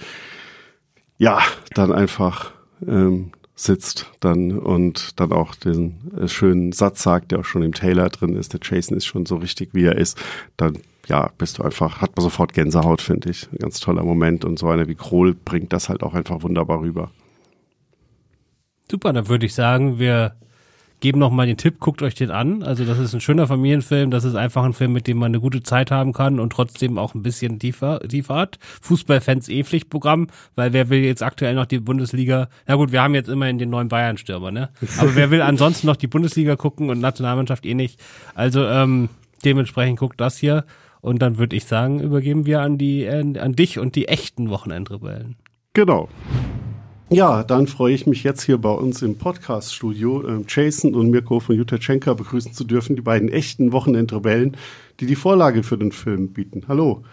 [1.18, 1.40] ja,
[1.76, 2.54] dann einfach
[2.88, 7.74] ähm, sitzt dann und dann auch den äh, schönen Satz sagt, der auch schon im
[7.74, 10.18] Taylor drin ist, der Jason ist schon so richtig, wie er ist,
[10.56, 13.52] dann ja, bist du einfach, hat man sofort Gänsehaut, finde ich.
[13.52, 16.80] Ein ganz toller Moment und so einer wie Krohl bringt das halt auch einfach wunderbar
[16.80, 17.12] rüber.
[18.90, 20.36] Super, dann würde ich sagen, wir
[21.00, 22.64] geben noch mal den Tipp, guckt euch den an.
[22.64, 25.40] Also das ist ein schöner Familienfilm, das ist einfach ein Film, mit dem man eine
[25.40, 28.60] gute Zeit haben kann und trotzdem auch ein bisschen tiefer, tiefer hat.
[28.82, 32.50] Fußballfans eh Pflichtprogramm, weil wer will jetzt aktuell noch die Bundesliga?
[32.68, 34.70] Na gut, wir haben jetzt immerhin den neuen Bayern-Stürmer, ne?
[34.98, 38.00] Aber wer will ansonsten noch die Bundesliga gucken und Nationalmannschaft eh nicht?
[38.36, 39.10] Also ähm,
[39.46, 40.66] dementsprechend guckt das hier.
[41.02, 44.50] Und dann würde ich sagen, übergeben wir an die äh, an dich und die echten
[44.50, 45.38] Wochenendrebellen.
[45.74, 46.10] Genau.
[47.12, 51.40] Ja, dann freue ich mich jetzt hier bei uns im Podcast-Studio äh, Jason und Mirko
[51.40, 54.56] von Jutachenka begrüßen zu dürfen, die beiden echten Wochenendrebellen,
[55.00, 56.66] die die Vorlage für den Film bieten.
[56.68, 57.04] Hallo.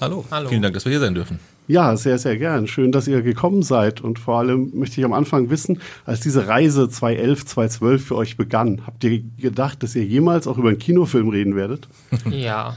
[0.00, 0.24] Hallo.
[0.30, 0.48] Hallo.
[0.48, 1.38] Vielen Dank, dass wir hier sein dürfen.
[1.68, 2.66] Ja, sehr, sehr gern.
[2.66, 4.00] Schön, dass ihr gekommen seid.
[4.00, 8.38] Und vor allem möchte ich am Anfang wissen, als diese Reise 2011, 2012 für euch
[8.38, 11.88] begann, habt ihr gedacht, dass ihr jemals auch über einen Kinofilm reden werdet?
[12.30, 12.74] Ja.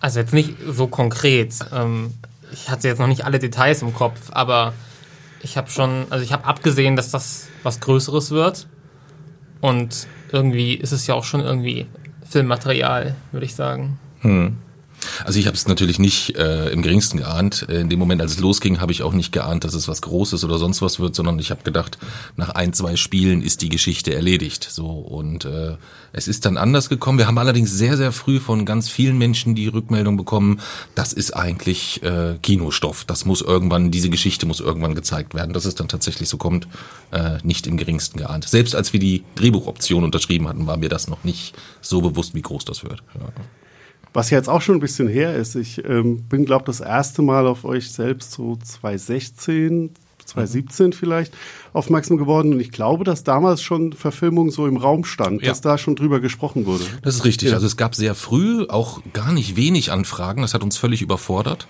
[0.00, 1.54] also jetzt nicht so konkret.
[1.74, 2.14] Ähm,
[2.60, 4.72] ich hatte jetzt noch nicht alle Details im Kopf, aber
[5.42, 8.66] ich habe schon, also ich habe abgesehen, dass das was Größeres wird.
[9.60, 11.86] Und irgendwie ist es ja auch schon irgendwie
[12.28, 13.98] Filmmaterial, würde ich sagen.
[14.20, 14.58] Hm.
[15.24, 17.66] Also ich habe es natürlich nicht äh, im geringsten geahnt.
[17.68, 20.02] Äh, in dem Moment, als es losging, habe ich auch nicht geahnt, dass es was
[20.02, 21.98] Großes oder sonst was wird, sondern ich habe gedacht,
[22.36, 24.68] nach ein, zwei Spielen ist die Geschichte erledigt.
[24.70, 25.76] So und äh,
[26.12, 27.18] es ist dann anders gekommen.
[27.18, 30.60] Wir haben allerdings sehr, sehr früh von ganz vielen Menschen die Rückmeldung bekommen,
[30.94, 33.04] das ist eigentlich äh, Kinostoff.
[33.04, 35.52] Das muss irgendwann, diese Geschichte muss irgendwann gezeigt werden.
[35.52, 36.66] Dass es dann tatsächlich so kommt,
[37.10, 38.48] äh, nicht im geringsten geahnt.
[38.48, 42.42] Selbst als wir die Drehbuchoption unterschrieben hatten, war mir das noch nicht so bewusst, wie
[42.42, 43.02] groß das wird.
[43.18, 43.28] Ja.
[44.18, 45.54] Was jetzt auch schon ein bisschen her ist.
[45.54, 49.90] Ich ähm, bin, glaube das erste Mal auf euch selbst so 2016,
[50.24, 50.92] 2017 mhm.
[50.92, 51.34] vielleicht,
[51.72, 52.52] aufmerksam geworden.
[52.52, 55.50] Und ich glaube, dass damals schon Verfilmung so im Raum stand, ja.
[55.50, 56.82] dass da schon drüber gesprochen wurde.
[57.02, 57.50] Das ist richtig.
[57.50, 57.54] Ja.
[57.54, 60.42] Also es gab sehr früh auch gar nicht wenig Anfragen.
[60.42, 61.68] Das hat uns völlig überfordert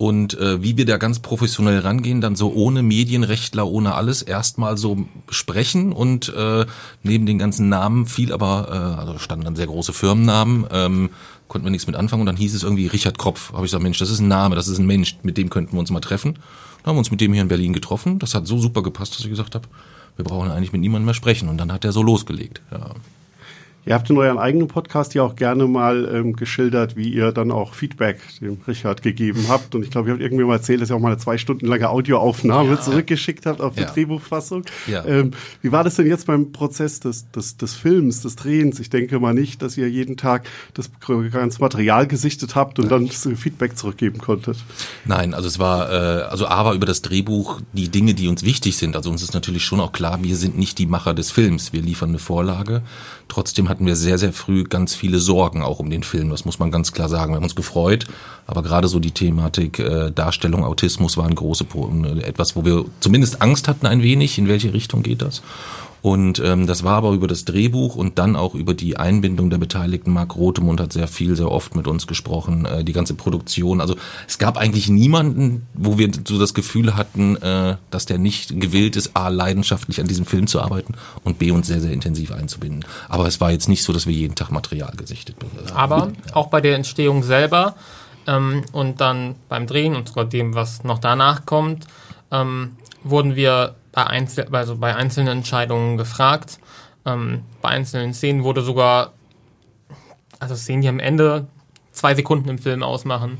[0.00, 4.78] und äh, wie wir da ganz professionell rangehen, dann so ohne Medienrechtler, ohne alles erstmal
[4.78, 6.64] so sprechen und äh,
[7.02, 11.10] neben den ganzen Namen viel aber, äh, also standen dann sehr große Firmennamen, ähm,
[11.50, 13.52] konnten wir nichts mit anfangen und dann hieß es irgendwie Richard Kropf.
[13.52, 15.72] Habe ich gesagt, Mensch, das ist ein Name, das ist ein Mensch, mit dem könnten
[15.72, 16.34] wir uns mal treffen.
[16.34, 18.18] Dann haben wir uns mit dem hier in Berlin getroffen.
[18.20, 19.68] Das hat so super gepasst, dass ich gesagt habe,
[20.16, 21.48] wir brauchen eigentlich mit niemandem mehr sprechen.
[21.48, 22.62] Und dann hat er so losgelegt.
[22.70, 22.94] Ja.
[23.86, 27.50] Ihr habt in euren eigenen Podcast ja auch gerne mal ähm, geschildert, wie ihr dann
[27.50, 29.74] auch Feedback dem Richard gegeben habt.
[29.74, 31.66] Und ich glaube, ihr habt irgendwie mal erzählt, dass ihr auch mal eine zwei Stunden
[31.66, 32.80] lange Audioaufnahme ja.
[32.80, 33.90] zurückgeschickt habt auf die ja.
[33.90, 34.64] Drehbuchfassung.
[34.86, 35.04] Ja.
[35.06, 35.30] Ähm,
[35.62, 38.80] wie war das denn jetzt beim Prozess des, des, des Films, des Drehens?
[38.80, 40.90] Ich denke mal nicht, dass ihr jeden Tag das
[41.32, 44.58] ganze Material gesichtet habt und dann Feedback zurückgeben konntet.
[45.06, 48.76] Nein, also es war, äh, also aber über das Drehbuch die Dinge, die uns wichtig
[48.76, 48.94] sind.
[48.94, 51.72] Also uns ist natürlich schon auch klar, wir sind nicht die Macher des Films.
[51.72, 52.82] Wir liefern eine Vorlage.
[53.30, 56.30] Trotzdem hatten wir sehr, sehr früh ganz viele Sorgen auch um den Film.
[56.30, 57.32] Das muss man ganz klar sagen.
[57.32, 58.06] Wir haben uns gefreut,
[58.46, 61.64] aber gerade so die Thematik äh, Darstellung Autismus war ein große
[62.24, 65.42] etwas, wo wir zumindest Angst hatten ein wenig, in welche Richtung geht das.
[66.02, 69.58] Und ähm, das war aber über das Drehbuch und dann auch über die Einbindung der
[69.58, 70.12] Beteiligten.
[70.12, 73.80] Marc Rotemund hat sehr viel, sehr oft mit uns gesprochen, äh, die ganze Produktion.
[73.80, 78.60] Also es gab eigentlich niemanden, wo wir so das Gefühl hatten, äh, dass der nicht
[78.60, 82.32] gewillt ist, A, leidenschaftlich an diesem Film zu arbeiten und B, uns sehr, sehr intensiv
[82.32, 82.84] einzubinden.
[83.08, 85.36] Aber es war jetzt nicht so, dass wir jeden Tag Material gesichtet
[85.74, 85.76] haben.
[85.76, 86.34] Aber ja.
[86.34, 87.74] auch bei der Entstehung selber
[88.26, 91.86] ähm, und dann beim Drehen und sogar dem, was noch danach kommt,
[92.30, 96.58] ähm, wurden wir bei, Einzel also bei einzelnen Entscheidungen gefragt.
[97.06, 99.12] Ähm, bei einzelnen Szenen wurde sogar,
[100.38, 101.46] also Szenen, die am Ende
[101.92, 103.38] zwei Sekunden im Film ausmachen,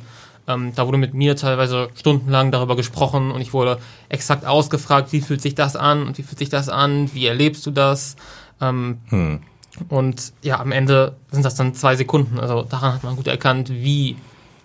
[0.50, 5.20] ähm, da wurde mit mir teilweise stundenlang darüber gesprochen und ich wurde exakt ausgefragt, wie
[5.20, 8.16] fühlt sich das an und wie fühlt sich das an, wie erlebst du das?
[8.60, 9.40] Ähm, hm.
[9.88, 12.40] Und ja, am Ende sind das dann zwei Sekunden.
[12.40, 14.16] Also daran hat man gut erkannt, wie,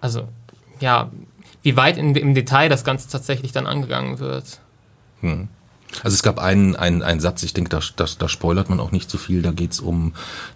[0.02, 0.28] also
[0.80, 1.12] ja,
[1.62, 4.60] wie weit in, im Detail das Ganze tatsächlich dann angegangen wird.
[5.26, 5.48] Hm.
[6.04, 8.92] Also es gab einen, einen, einen Satz, ich denke, da, da, da spoilert man auch
[8.92, 10.14] nicht so viel, da geht's um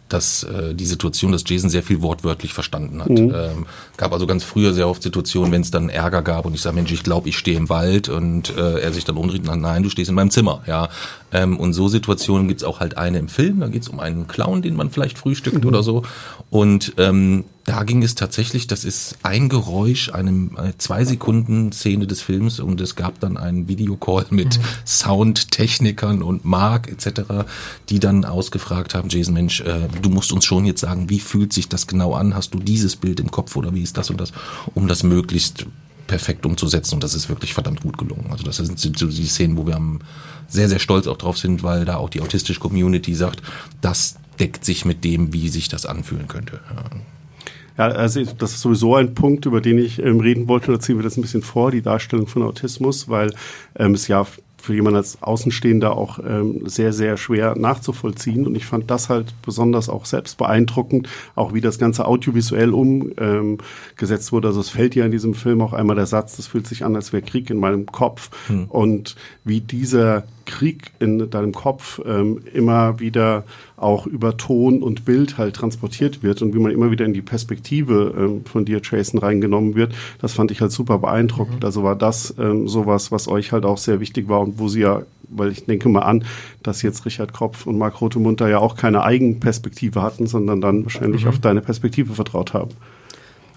[0.10, 3.10] dass äh, die Situation, dass Jason sehr viel wortwörtlich verstanden hat.
[3.10, 3.34] Mhm.
[3.34, 6.62] Ähm, gab also ganz früher sehr oft Situationen, wenn es dann Ärger gab und ich
[6.62, 9.48] sage, Mensch, ich glaube, ich stehe im Wald und äh, er sich dann umdreht und
[9.48, 10.64] sagt, nein, du stehst in meinem Zimmer.
[10.66, 10.90] Ja,
[11.32, 14.62] ähm, Und so Situationen gibt's auch halt eine im Film, da geht's um einen Clown,
[14.62, 15.68] den man vielleicht frühstückt mhm.
[15.68, 16.04] oder so.
[16.50, 22.08] Und ähm, da ging es tatsächlich, das ist ein Geräusch, einem, eine zwei Sekunden Szene
[22.08, 24.64] des Films und es gab dann einen Videocall mit mhm.
[24.86, 27.46] Soundtechnikern und Mark etc.,
[27.90, 31.54] die dann ausgefragt haben, Jason, Mensch, äh, du musst uns schon jetzt sagen, wie fühlt
[31.54, 32.34] sich das genau an?
[32.34, 34.32] Hast du dieses Bild im Kopf oder wie ist das und das,
[34.74, 35.68] um das möglichst
[36.08, 38.30] perfekt umzusetzen und das ist wirklich verdammt gut gelungen.
[38.32, 40.00] Also das sind so die Szenen, wo wir am
[40.48, 43.44] sehr, sehr stolz auch drauf sind, weil da auch die autistische Community sagt,
[43.82, 46.62] das deckt sich mit dem, wie sich das anfühlen könnte.
[46.74, 47.00] Ja.
[47.80, 50.70] Ja, also das ist sowieso ein Punkt, über den ich ähm, reden wollte.
[50.70, 53.34] Da ziehen wir das ein bisschen vor, die Darstellung von Autismus, weil
[53.78, 54.26] ähm, es ja
[54.62, 58.46] für jemanden als Außenstehender auch ähm, sehr, sehr schwer nachzuvollziehen.
[58.46, 64.28] Und ich fand das halt besonders auch selbst beeindruckend, auch wie das Ganze audiovisuell umgesetzt
[64.28, 64.50] ähm, wurde.
[64.50, 66.98] Also es fällt ja in diesem Film auch einmal der Satz, das fühlt sich an,
[66.98, 68.30] als wäre Krieg in meinem Kopf.
[68.48, 68.65] Hm.
[68.65, 69.15] Und
[69.46, 73.44] wie dieser Krieg in deinem Kopf ähm, immer wieder
[73.78, 77.22] auch über Ton und Bild halt transportiert wird und wie man immer wieder in die
[77.22, 81.62] Perspektive ähm, von dir, Jason, reingenommen wird, das fand ich halt super beeindruckend.
[81.62, 81.66] Mhm.
[81.66, 84.82] Also war das ähm, sowas, was euch halt auch sehr wichtig war und wo sie
[84.82, 86.26] ja, weil ich denke mal an,
[86.64, 91.24] dass jetzt Richard Kropf und Marc Rotemunter ja auch keine Eigenperspektive hatten, sondern dann wahrscheinlich
[91.24, 91.30] mhm.
[91.30, 92.72] auf deine Perspektive vertraut haben.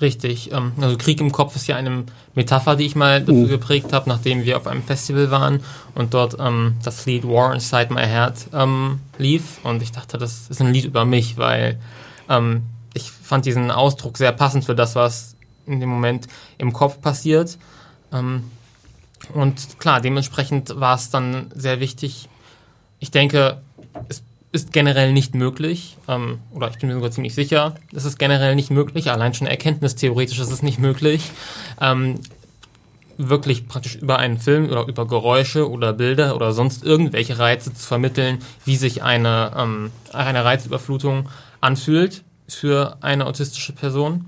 [0.01, 0.53] Richtig.
[0.53, 3.49] Ähm, also Krieg im Kopf ist ja eine Metapher, die ich mal dafür uh.
[3.49, 5.61] geprägt habe, nachdem wir auf einem Festival waren
[5.95, 9.61] und dort ähm, das Lied War Inside My Heart ähm, lief.
[9.63, 11.79] Und ich dachte, das ist ein Lied über mich, weil
[12.29, 12.63] ähm,
[12.95, 16.27] ich fand diesen Ausdruck sehr passend für das, was in dem Moment
[16.59, 17.59] im Kopf passiert.
[18.13, 18.45] Ähm,
[19.35, 22.29] und klar, dementsprechend war es dann sehr wichtig.
[22.99, 23.61] Ich denke,
[24.09, 28.19] es ist generell nicht möglich, ähm, oder ich bin mir sogar ziemlich sicher, es ist
[28.19, 31.31] generell nicht möglich, allein schon erkenntnistheoretisch ist es nicht möglich,
[31.81, 32.21] ähm,
[33.17, 37.87] wirklich praktisch über einen Film oder über Geräusche oder Bilder oder sonst irgendwelche Reize zu
[37.87, 41.29] vermitteln, wie sich eine, ähm, eine Reizüberflutung
[41.61, 44.27] anfühlt für eine autistische Person.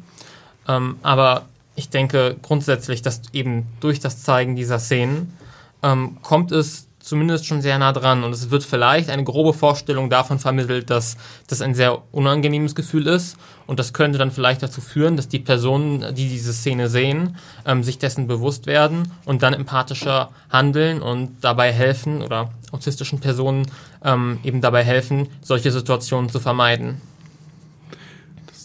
[0.69, 5.37] Ähm, aber ich denke grundsätzlich, dass eben durch das Zeigen dieser Szenen
[5.83, 8.25] ähm, kommt es zumindest schon sehr nah dran.
[8.25, 13.07] Und es wird vielleicht eine grobe Vorstellung davon vermittelt, dass das ein sehr unangenehmes Gefühl
[13.07, 13.37] ist.
[13.67, 17.37] Und das könnte dann vielleicht dazu führen, dass die Personen, die diese Szene sehen,
[17.67, 23.67] ähm, sich dessen bewusst werden und dann empathischer handeln und dabei helfen oder autistischen Personen
[24.03, 27.01] ähm, eben dabei helfen, solche Situationen zu vermeiden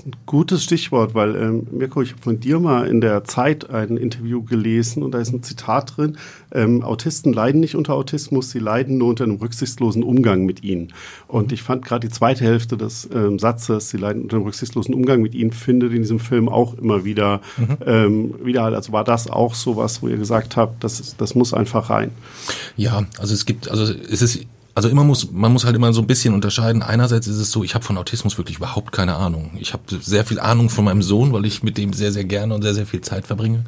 [0.06, 3.98] ein gutes Stichwort, weil ähm, Mirko, ich habe von dir mal in der Zeit ein
[3.98, 6.18] Interview gelesen und da ist ein Zitat drin.
[6.52, 10.94] Ähm, Autisten leiden nicht unter Autismus, sie leiden nur unter einem rücksichtslosen Umgang mit ihnen.
[11.28, 14.94] Und ich fand gerade die zweite Hälfte des ähm, Satzes, sie leiden unter einem rücksichtslosen
[14.94, 17.78] Umgang mit ihnen, findet in diesem Film auch immer wieder mhm.
[17.86, 18.64] ähm, wieder.
[18.66, 22.12] Also war das auch so was, wo ihr gesagt habt, das, das muss einfach rein?
[22.76, 26.02] Ja, also es gibt, also es ist also immer muss, man muss halt immer so
[26.02, 26.82] ein bisschen unterscheiden.
[26.82, 29.52] Einerseits ist es so, ich habe von Autismus wirklich überhaupt keine Ahnung.
[29.60, 32.54] Ich habe sehr viel Ahnung von meinem Sohn, weil ich mit dem sehr, sehr gerne
[32.54, 33.66] und sehr, sehr viel Zeit verbringe.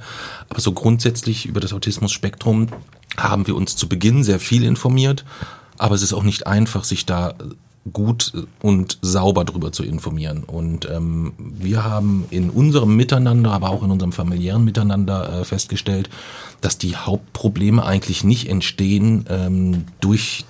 [0.50, 2.68] Aber so grundsätzlich über das Autismus-Spektrum
[3.18, 5.26] haben wir uns zu Beginn sehr viel informiert.
[5.78, 7.34] Aber es ist auch nicht einfach, sich da
[7.92, 10.44] gut und sauber drüber zu informieren.
[10.44, 16.10] Und ähm, wir haben in unserem Miteinander, aber auch in unserem familiären Miteinander äh, festgestellt,
[16.62, 20.46] dass die Hauptprobleme eigentlich nicht entstehen ähm, durch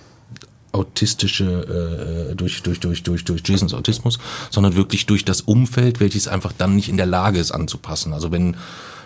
[0.71, 6.27] autistische äh, durch durch durch durch durch Jasons Autismus, sondern wirklich durch das Umfeld, welches
[6.27, 8.13] einfach dann nicht in der Lage ist anzupassen.
[8.13, 8.55] Also wenn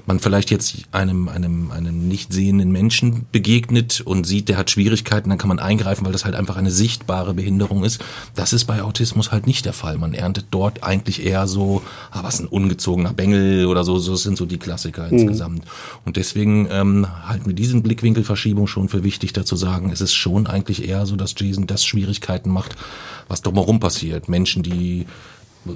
[0.08, 5.30] man vielleicht jetzt einem, einem, einem nicht sehenden Menschen begegnet und sieht, der hat Schwierigkeiten,
[5.30, 8.04] dann kann man eingreifen, weil das halt einfach eine sichtbare Behinderung ist.
[8.36, 9.98] Das ist bei Autismus halt nicht der Fall.
[9.98, 14.38] Man erntet dort eigentlich eher so, ah, was ein ungezogener Bengel oder so, so sind
[14.38, 15.18] so die Klassiker mhm.
[15.18, 15.64] insgesamt.
[16.06, 20.48] Und deswegen ähm, halten wir diesen Blickwinkelverschiebung schon für wichtig, dazu sagen, es ist schon
[20.48, 22.76] eigentlich eher so, dass Jason das Schwierigkeiten macht,
[23.28, 24.30] was drumherum passiert.
[24.30, 25.06] Menschen, die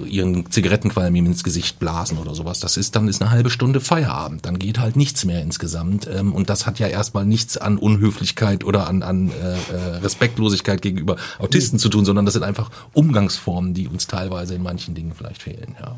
[0.06, 2.60] ihren Zigarettenqualm ihm ins Gesicht blasen oder sowas.
[2.60, 4.46] Das ist dann ist eine halbe Stunde Feierabend.
[4.46, 6.08] Dann geht halt nichts mehr insgesamt.
[6.12, 10.82] Ähm, und das hat ja erstmal nichts an Unhöflichkeit oder an, an äh, äh Respektlosigkeit
[10.82, 15.12] gegenüber Autisten zu tun, sondern das sind einfach Umgangsformen, die uns teilweise in manchen Dingen
[15.14, 15.76] vielleicht fehlen.
[15.80, 15.96] Ja.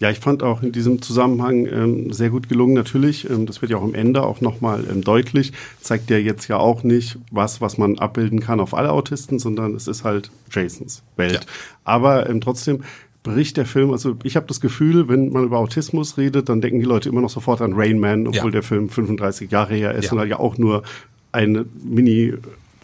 [0.00, 2.72] Ja, ich fand auch in diesem Zusammenhang ähm, sehr gut gelungen.
[2.72, 6.48] Natürlich, ähm, das wird ja auch am Ende auch nochmal ähm, deutlich, zeigt ja jetzt
[6.48, 10.30] ja auch nicht was, was man abbilden kann auf alle Autisten, sondern es ist halt
[10.50, 11.34] Jasons Welt.
[11.34, 11.40] Ja.
[11.84, 12.82] Aber ähm, trotzdem
[13.22, 16.80] bricht der Film, also ich habe das Gefühl, wenn man über Autismus redet, dann denken
[16.80, 18.50] die Leute immer noch sofort an Rain Man, obwohl ja.
[18.50, 20.12] der Film 35 Jahre her ist ja.
[20.12, 20.82] und halt ja auch nur
[21.30, 22.34] eine Mini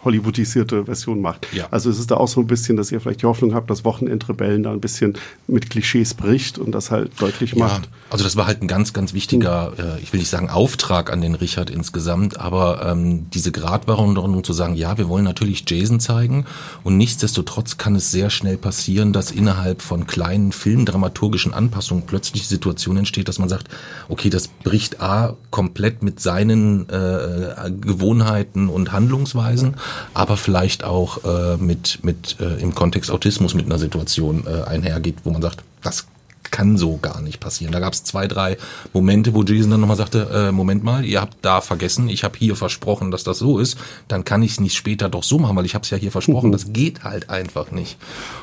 [0.07, 1.47] Hollywoodisierte Version macht.
[1.53, 1.69] Ja.
[1.71, 3.85] Also es ist da auch so ein bisschen, dass ihr vielleicht die Hoffnung habt, dass
[3.85, 7.91] Wochenendrebellen da ein bisschen mit Klischees bricht und das halt deutlich ja, macht.
[8.09, 9.85] Also das war halt ein ganz, ganz wichtiger, mhm.
[9.85, 14.53] äh, ich will nicht sagen Auftrag an den Richard insgesamt, aber ähm, diese Gratwanderung zu
[14.53, 16.47] sagen, ja, wir wollen natürlich Jason zeigen
[16.85, 22.49] und nichtsdestotrotz kann es sehr schnell passieren, dass innerhalb von kleinen filmdramaturgischen Anpassungen plötzlich die
[22.49, 23.69] Situation entsteht, dass man sagt,
[24.09, 29.75] okay, das bricht A komplett mit seinen äh, Gewohnheiten und Handlungsweisen,
[30.15, 35.17] aber vielleicht auch äh, mit, mit äh, im Kontext Autismus mit einer Situation äh, einhergeht,
[35.25, 36.07] wo man sagt, das
[36.51, 37.73] kann so gar nicht passieren.
[37.73, 38.57] Da gab es zwei, drei
[38.93, 42.39] Momente, wo Jason dann nochmal sagte, äh, Moment mal, ihr habt da vergessen, ich habe
[42.39, 43.79] hier versprochen, dass das so ist,
[44.09, 46.11] dann kann ich es nicht später doch so machen, weil ich habe es ja hier
[46.11, 46.53] versprochen, mhm.
[46.53, 47.99] das geht halt einfach nicht.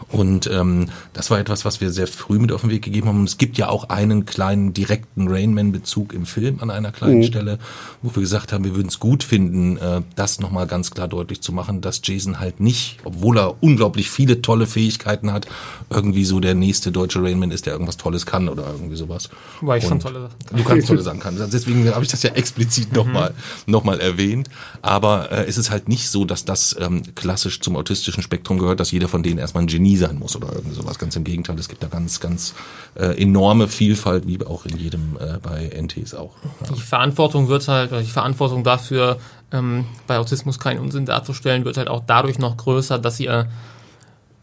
[0.09, 3.19] Und ähm, das war etwas, was wir sehr früh mit auf den Weg gegeben haben.
[3.19, 7.23] Und es gibt ja auch einen kleinen direkten Rainman-Bezug im Film an einer kleinen mhm.
[7.23, 7.59] Stelle,
[8.01, 11.41] wo wir gesagt haben, wir würden es gut finden, äh, das nochmal ganz klar deutlich
[11.41, 15.47] zu machen, dass Jason halt nicht, obwohl er unglaublich viele tolle Fähigkeiten hat,
[15.89, 19.29] irgendwie so der nächste deutsche Rainman ist, der irgendwas was Tolles kann oder irgendwie sowas.
[19.61, 20.57] Weil ich schon tolle Sachen kann.
[20.57, 21.49] Du kannst tolle Sachen kann.
[21.51, 22.97] Deswegen habe ich das ja explizit mhm.
[22.97, 23.33] nochmal
[23.65, 24.49] noch mal erwähnt.
[24.81, 28.79] Aber äh, es ist halt nicht so, dass das ähm, klassisch zum autistischen Spektrum gehört,
[28.79, 30.99] dass jeder von denen erstmal ein Genie sein muss oder irgendwie sowas.
[30.99, 32.53] Ganz im Gegenteil, es gibt da ganz, ganz
[32.95, 36.33] äh, enorme Vielfalt, wie auch in jedem äh, bei NTs auch.
[36.61, 36.75] Ja.
[36.75, 39.19] Die Verantwortung wird halt, die Verantwortung dafür,
[39.51, 43.47] ähm, bei Autismus keinen Unsinn darzustellen, wird halt auch dadurch noch größer, dass ihr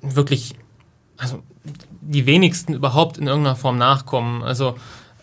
[0.01, 0.55] wirklich,
[1.17, 1.43] also
[2.01, 4.43] die wenigsten überhaupt in irgendeiner Form nachkommen.
[4.43, 4.77] Also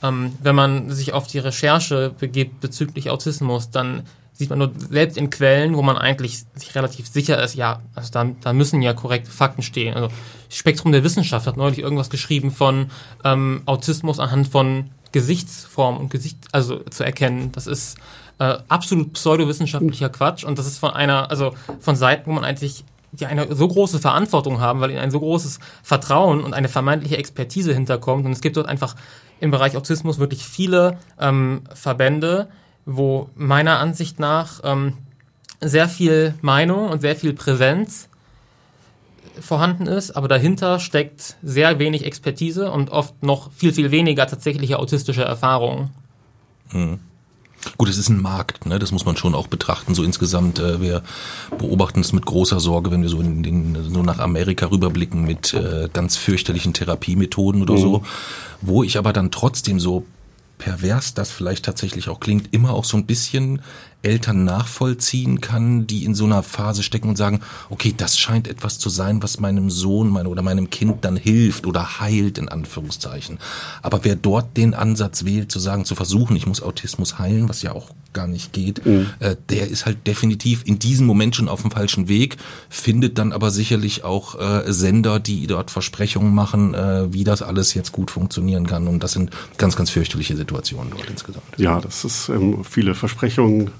[0.03, 4.03] ähm, wenn man sich auf die Recherche begibt bezüglich Autismus, dann
[4.37, 8.11] sieht man nur selbst in Quellen, wo man eigentlich sich relativ sicher ist, ja, also
[8.11, 9.95] da, da müssen ja korrekte Fakten stehen.
[9.95, 10.09] Also
[10.49, 12.91] Spektrum der Wissenschaft hat neulich irgendwas geschrieben von
[13.23, 17.51] ähm, Autismus anhand von Gesichtsform und Gesicht, also zu erkennen.
[17.51, 17.97] Das ist
[18.37, 22.83] äh, absolut pseudowissenschaftlicher Quatsch und das ist von einer, also von Seiten, wo man eigentlich
[23.17, 27.17] die eine so große Verantwortung haben, weil ihnen ein so großes Vertrauen und eine vermeintliche
[27.17, 28.25] Expertise hinterkommt.
[28.25, 28.95] Und es gibt dort einfach
[29.39, 32.47] im Bereich Autismus wirklich viele ähm, Verbände,
[32.85, 34.93] wo meiner Ansicht nach ähm,
[35.61, 38.09] sehr viel Meinung und sehr viel Präsenz
[39.39, 44.79] vorhanden ist, aber dahinter steckt sehr wenig Expertise und oft noch viel, viel weniger tatsächliche
[44.79, 45.91] autistische Erfahrung.
[46.69, 46.99] Hm.
[47.77, 48.79] Gut, es ist ein Markt, ne?
[48.79, 49.95] das muss man schon auch betrachten.
[49.95, 51.03] So insgesamt, äh, wir
[51.57, 55.53] beobachten es mit großer Sorge, wenn wir so, in den, so nach Amerika rüberblicken mit
[55.53, 57.79] äh, ganz fürchterlichen Therapiemethoden oder mhm.
[57.79, 58.03] so.
[58.61, 60.05] Wo ich aber dann trotzdem so
[60.57, 63.61] pervers das vielleicht tatsächlich auch klingt, immer auch so ein bisschen
[64.03, 68.79] Eltern nachvollziehen kann, die in so einer Phase stecken und sagen, okay, das scheint etwas
[68.79, 73.39] zu sein, was meinem Sohn meine, oder meinem Kind dann hilft oder heilt, in Anführungszeichen.
[73.81, 77.61] Aber wer dort den Ansatz wählt, zu sagen, zu versuchen, ich muss Autismus heilen, was
[77.63, 79.07] ja auch gar nicht geht, mhm.
[79.19, 82.37] äh, der ist halt definitiv in diesem Moment schon auf dem falschen Weg,
[82.69, 87.73] findet dann aber sicherlich auch äh, Sender, die dort Versprechungen machen, äh, wie das alles
[87.73, 88.87] jetzt gut funktionieren kann.
[88.87, 91.45] Und das sind ganz, ganz fürchterliche Situationen dort insgesamt.
[91.57, 93.71] Ja, das ist ähm, viele Versprechungen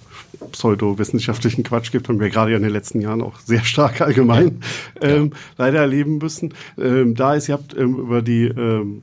[0.52, 4.62] pseudowissenschaftlichen Quatsch gibt, haben wir gerade ja in den letzten Jahren auch sehr stark allgemein
[5.02, 5.10] ja.
[5.10, 5.40] Ähm, ja.
[5.58, 6.54] leider erleben müssen.
[6.78, 9.02] Ähm, da ist, ihr habt ähm, über die ähm,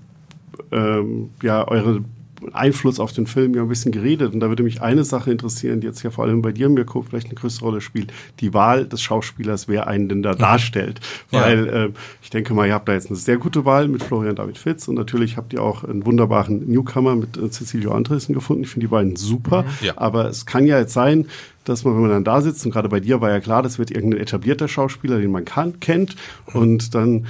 [0.73, 2.05] ähm, ja eure
[2.53, 4.35] Einfluss auf den Film ja ein bisschen geredet.
[4.35, 7.03] Und da würde mich eine Sache interessieren, die jetzt ja vor allem bei dir, Mirko,
[7.03, 8.13] vielleicht eine größere Rolle spielt.
[8.41, 10.39] Die Wahl des Schauspielers, wer einen denn da mhm.
[10.39, 11.01] darstellt.
[11.31, 11.73] Weil ja.
[11.85, 11.91] äh,
[12.23, 14.89] ich denke mal, ihr habt da jetzt eine sehr gute Wahl mit Florian David Fitz
[14.89, 18.65] und natürlich habt ihr auch einen wunderbaren Newcomer mit äh, Cecilio Andresen gefunden.
[18.65, 19.63] Ich finde die beiden super.
[19.63, 19.87] Mhm.
[19.87, 19.93] Ja.
[19.97, 21.27] Aber es kann ja jetzt sein,
[21.65, 23.79] dass man, wenn man dann da sitzt, und gerade bei dir war ja klar, das
[23.79, 26.17] wird irgendein etablierter Schauspieler, den man kann, kennt.
[26.53, 26.61] Mhm.
[26.61, 27.27] Und dann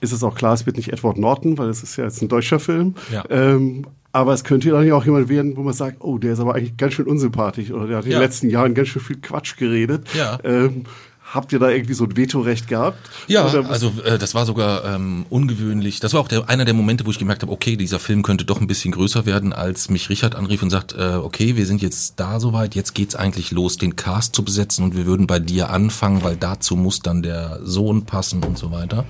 [0.00, 2.28] ist es auch klar, es wird nicht Edward Norton, weil es ist ja jetzt ein
[2.28, 2.94] deutscher Film.
[3.12, 3.24] Ja.
[3.30, 3.86] Ähm,
[4.16, 6.54] aber es könnte dann ja auch jemand werden, wo man sagt, oh, der ist aber
[6.54, 9.56] eigentlich ganz schön unsympathisch oder der hat in den letzten Jahren ganz schön viel Quatsch
[9.56, 10.06] geredet.
[10.16, 10.38] Ja.
[10.42, 10.84] Ähm,
[11.32, 12.98] Habt ihr da irgendwie so ein Vetorecht gehabt?
[13.26, 15.98] Ja, also äh, das war sogar ähm, ungewöhnlich.
[15.98, 18.44] Das war auch der, einer der Momente, wo ich gemerkt habe, okay, dieser Film könnte
[18.44, 21.82] doch ein bisschen größer werden, als mich Richard anrief und sagt, äh, okay, wir sind
[21.82, 25.40] jetzt da soweit, jetzt geht's eigentlich los, den Cast zu besetzen und wir würden bei
[25.40, 29.04] dir anfangen, weil dazu muss dann der Sohn passen und so weiter.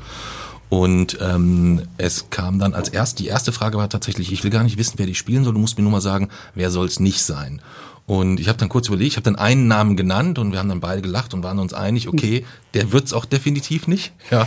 [0.69, 4.65] Und ähm, es kam dann als erst, die erste Frage war tatsächlich, ich will gar
[4.65, 6.99] nicht wissen, wer die spielen soll, du musst mir nur mal sagen, wer soll es
[6.99, 7.61] nicht sein.
[8.07, 10.69] Und ich habe dann kurz überlegt, ich habe dann einen Namen genannt und wir haben
[10.69, 14.13] dann beide gelacht und waren uns einig, okay, der wird's auch definitiv nicht.
[14.31, 14.47] Ja.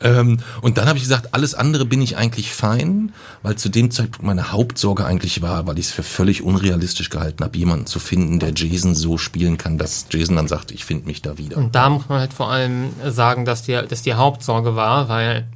[0.00, 3.12] Ähm, und dann habe ich gesagt, alles andere bin ich eigentlich fein,
[3.42, 7.42] weil zu dem Zeitpunkt meine Hauptsorge eigentlich war, weil ich es für völlig unrealistisch gehalten
[7.42, 11.06] habe, jemanden zu finden, der Jason so spielen kann, dass Jason dann sagt, ich finde
[11.06, 11.56] mich da wieder.
[11.56, 15.48] Und da muss man halt vor allem sagen, dass die, dass die Hauptsorge war, weil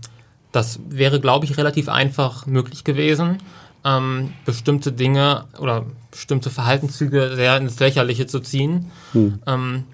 [0.55, 3.38] das wäre, glaube ich, relativ einfach möglich gewesen,
[3.84, 8.92] ähm, bestimmte Dinge oder bestimmte Verhaltenszüge sehr ins Lächerliche zu ziehen.
[9.12, 9.40] Hm.
[9.48, 9.84] Ähm,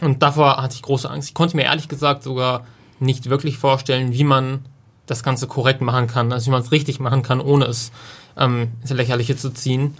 [0.00, 1.28] und davor hatte ich große Angst.
[1.28, 2.66] Ich konnte mir ehrlich gesagt sogar
[2.98, 4.64] nicht wirklich vorstellen, wie man
[5.04, 7.92] das Ganze korrekt machen kann, also wie man es richtig machen kann, ohne es
[8.38, 9.94] ähm, ins Lächerliche zu ziehen.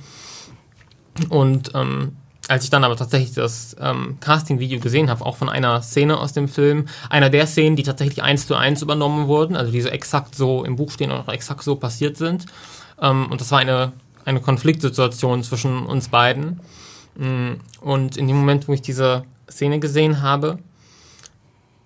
[1.29, 2.17] Und ähm,
[2.49, 6.33] als ich dann aber tatsächlich das ähm, Casting-Video gesehen habe, auch von einer Szene aus
[6.33, 9.89] dem Film, einer der Szenen, die tatsächlich eins zu eins übernommen wurden, also die so
[9.89, 12.47] exakt so im Buch stehen und auch exakt so passiert sind.
[13.01, 13.93] Ähm, und das war eine,
[14.25, 16.61] eine Konfliktsituation zwischen uns beiden.
[17.17, 20.59] Mm, und in dem Moment, wo ich diese Szene gesehen habe,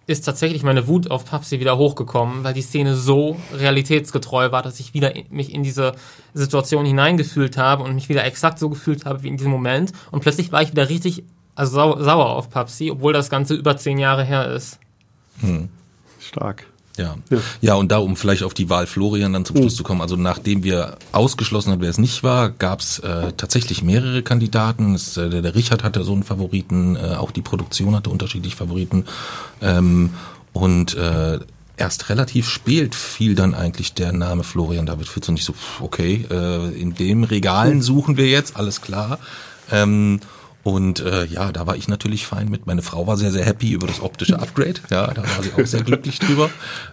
[0.09, 4.81] ist tatsächlich meine Wut auf Papsi wieder hochgekommen, weil die Szene so realitätsgetreu war, dass
[4.81, 5.93] ich wieder mich in diese
[6.33, 9.93] Situation hineingefühlt habe und mich wieder exakt so gefühlt habe wie in diesem Moment.
[10.11, 13.77] Und plötzlich war ich wieder richtig also sau sauer auf Papsi, obwohl das Ganze über
[13.77, 14.79] zehn Jahre her ist.
[15.41, 15.69] Hm.
[16.21, 16.67] Stark.
[16.99, 17.17] Ja.
[17.31, 17.39] ja.
[17.61, 19.77] Ja, und da, um vielleicht auf die Wahl Florian dann zum Schluss mhm.
[19.77, 23.83] zu kommen, also nachdem wir ausgeschlossen haben, wer es nicht war, gab es äh, tatsächlich
[23.83, 24.95] mehrere Kandidaten.
[24.95, 29.05] Es, äh, der, Richard hatte so einen Favoriten, äh, auch die Produktion hatte unterschiedlich Favoriten.
[29.63, 30.11] Ähm,
[30.53, 31.39] und äh,
[31.77, 36.27] erst relativ spät fiel dann eigentlich der Name Florian David Fitz und ich so, okay,
[36.31, 39.19] äh, in dem Regalen suchen wir jetzt, alles klar.
[39.71, 40.21] Ähm,
[40.65, 42.67] und äh, ja, da war ich natürlich fein mit.
[42.67, 44.75] Meine Frau war sehr, sehr happy über das optische Upgrade.
[44.91, 46.51] Ja, da war sie auch sehr glücklich drüber.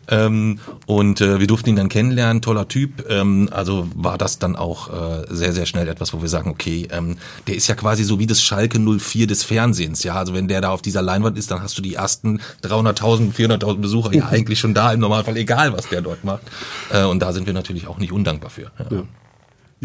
[0.08, 3.10] Ähm, und äh, wir durften ihn dann kennenlernen, toller Typ.
[3.10, 6.88] Ähm, also war das dann auch äh, sehr, sehr schnell etwas, wo wir sagen, okay,
[6.92, 10.04] ähm, der ist ja quasi so wie das Schalke 04 des Fernsehens.
[10.04, 13.34] Ja, also wenn der da auf dieser Leinwand ist, dann hast du die ersten 300.000,
[13.34, 16.44] 400.000 Besucher ja eigentlich schon da im Normalfall, egal was der dort macht.
[16.92, 18.72] Äh, und da sind wir natürlich auch nicht undankbar für.
[18.80, 18.86] Ja.
[18.92, 19.04] ja.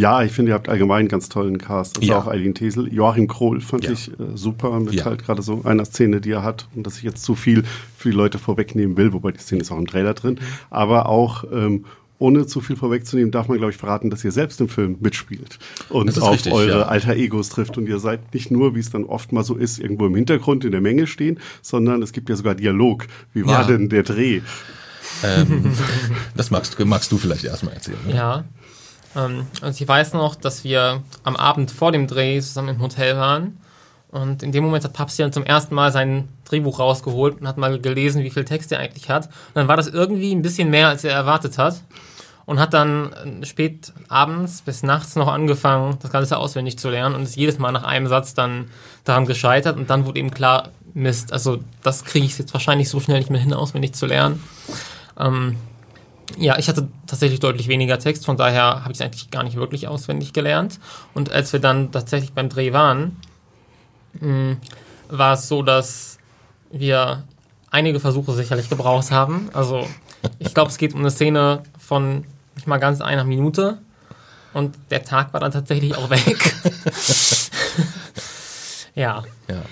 [0.01, 1.99] Ja, ich finde, ihr habt allgemein einen ganz tollen Cast.
[1.99, 2.19] Also ja.
[2.19, 2.91] auch Eileen Tesel.
[2.91, 3.93] Joachim Krohl fand ja.
[3.93, 5.05] ich äh, super mit ja.
[5.05, 6.69] halt gerade so einer Szene, die er hat.
[6.75, 7.65] Und dass ich jetzt zu viel
[7.99, 10.41] für die Leute vorwegnehmen will, wobei die Szene ist auch im Trailer drin.
[10.71, 11.85] Aber auch ähm,
[12.19, 15.59] ohne zu viel vorwegzunehmen, darf man, glaube ich, verraten, dass ihr selbst im Film mitspielt
[15.91, 16.83] und auf richtig, eure ja.
[16.83, 17.77] alter Egos trifft.
[17.77, 20.65] Und ihr seid nicht nur, wie es dann oft mal so ist, irgendwo im Hintergrund
[20.65, 23.07] in der Menge stehen, sondern es gibt ja sogar Dialog.
[23.35, 23.67] Wie war ja.
[23.67, 24.41] denn der Dreh?
[25.23, 25.73] Ähm,
[26.37, 27.99] das magst, magst du vielleicht erstmal erzählen.
[28.07, 28.15] Ne?
[28.15, 28.45] Ja,
[29.17, 33.17] ähm, also ich weiß noch, dass wir am Abend vor dem Dreh zusammen im Hotel
[33.17, 33.59] waren.
[34.11, 37.59] Und in dem Moment hat Papsi dann zum ersten Mal sein Drehbuch rausgeholt und hat
[37.59, 39.27] mal gelesen, wie viel Text er eigentlich hat.
[39.27, 41.81] Und dann war das irgendwie ein bisschen mehr, als er erwartet hat.
[42.51, 47.15] und hat dann äh, spät abends bis nachts noch angefangen, das Ganze auswendig zu lernen
[47.15, 48.69] und ist jedes Mal nach einem Satz dann
[49.05, 52.99] daran gescheitert und dann wurde ihm klar, Mist, also das kriege ich jetzt wahrscheinlich so
[52.99, 54.43] schnell nicht mehr hin, auswendig zu lernen.
[55.17, 55.59] Ähm,
[56.39, 59.57] ja, ich hatte tatsächlich deutlich weniger Text, von daher habe ich es eigentlich gar nicht
[59.57, 60.79] wirklich auswendig gelernt.
[61.15, 63.17] Und als wir dann tatsächlich beim Dreh waren,
[64.21, 64.57] mh,
[65.09, 66.19] war es so, dass
[66.71, 67.25] wir
[67.71, 69.51] einige Versuche sicherlich gebraucht haben.
[69.53, 69.87] Also
[70.39, 72.25] ich glaube, es geht um eine Szene von
[72.55, 73.79] nicht mal ganz einer Minute
[74.53, 76.55] und der Tag war dann tatsächlich auch weg.
[78.95, 79.23] ja.
[79.49, 79.63] Ja.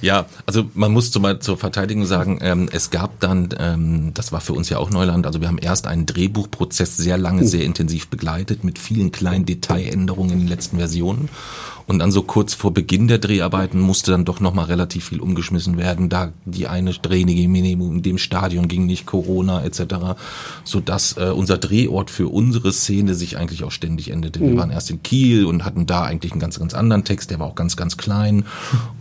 [0.00, 4.40] Ja, also man muss zum, zur Verteidigung sagen, ähm, es gab dann, ähm, das war
[4.40, 8.08] für uns ja auch Neuland, also wir haben erst einen Drehbuchprozess sehr lange, sehr intensiv
[8.08, 11.28] begleitet mit vielen kleinen Detailänderungen in den letzten Versionen.
[11.86, 15.76] Und dann so kurz vor Beginn der Dreharbeiten musste dann doch nochmal relativ viel umgeschmissen
[15.76, 20.16] werden, da die eine Drehgenehmigung in dem Stadion ging nicht, Corona etc.,
[20.64, 24.40] sodass äh, unser Drehort für unsere Szene sich eigentlich auch ständig änderte.
[24.40, 24.58] Wir mhm.
[24.58, 27.46] waren erst in Kiel und hatten da eigentlich einen ganz, ganz anderen Text, der war
[27.46, 28.44] auch ganz, ganz klein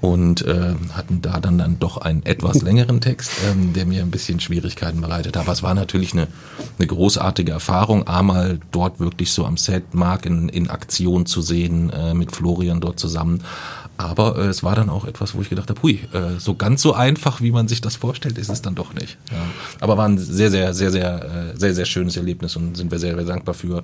[0.01, 4.11] und äh, hatten da dann, dann doch einen etwas längeren Text, ähm, der mir ein
[4.11, 5.38] bisschen Schwierigkeiten bereitet.
[5.38, 6.28] Aber es war natürlich eine,
[6.78, 11.89] eine großartige Erfahrung, einmal dort wirklich so am Set Mark in, in Aktion zu sehen
[11.91, 13.43] äh, mit Florian Florian dort zusammen.
[13.97, 16.82] Aber äh, es war dann auch etwas, wo ich gedacht habe, hui, äh, so ganz
[16.82, 19.17] so einfach, wie man sich das vorstellt, ist es dann doch nicht.
[19.32, 19.38] Ja.
[19.80, 22.99] Aber war ein sehr, sehr, sehr, sehr, äh, sehr, sehr schönes Erlebnis und sind wir
[22.99, 23.84] sehr, sehr dankbar für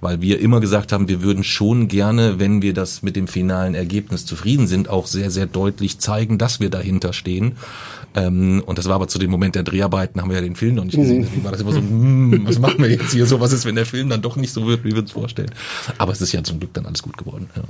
[0.00, 3.74] weil wir immer gesagt haben, wir würden schon gerne, wenn wir das mit dem finalen
[3.74, 7.56] Ergebnis zufrieden sind, auch sehr, sehr deutlich zeigen, dass wir dahinter stehen.
[8.14, 10.76] Ähm, und das war aber zu dem Moment der Dreharbeiten, haben wir ja den Film
[10.76, 11.18] noch nicht gesehen.
[11.18, 11.24] Mhm.
[11.24, 13.40] Deswegen war das immer so, hm, was machen wir jetzt hier so?
[13.40, 15.50] Was ist, wenn der Film dann doch nicht so wird, wie wir uns vorstellen?
[15.98, 17.48] Aber es ist ja zum Glück dann alles gut geworden.
[17.56, 17.62] Ja.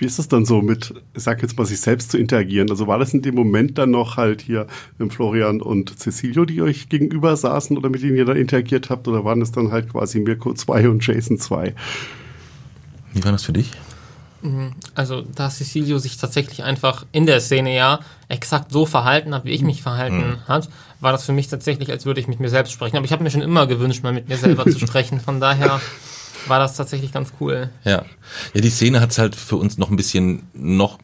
[0.00, 2.70] Wie ist es dann so mit, ich sag jetzt mal, sich selbst zu interagieren?
[2.70, 6.62] Also war das in dem Moment dann noch halt hier mit Florian und Cecilio, die
[6.62, 9.06] euch gegenüber saßen oder mit denen ihr da interagiert habt?
[9.08, 11.74] Oder waren es dann halt quasi Mirko 2 und Jason 2?
[13.12, 13.72] Wie war das für dich?
[14.40, 14.72] Mhm.
[14.94, 19.50] Also, da Cecilio sich tatsächlich einfach in der Szene ja exakt so verhalten hat, wie
[19.50, 20.48] ich mich verhalten mhm.
[20.48, 20.70] hat,
[21.00, 22.96] war das für mich tatsächlich, als würde ich mit mir selbst sprechen.
[22.96, 25.20] Aber ich habe mir schon immer gewünscht, mal mit mir selber zu sprechen.
[25.20, 25.78] Von daher
[26.46, 27.70] war das tatsächlich ganz cool.
[27.84, 28.04] Ja,
[28.54, 30.98] ja die Szene hat's halt für uns noch ein bisschen noch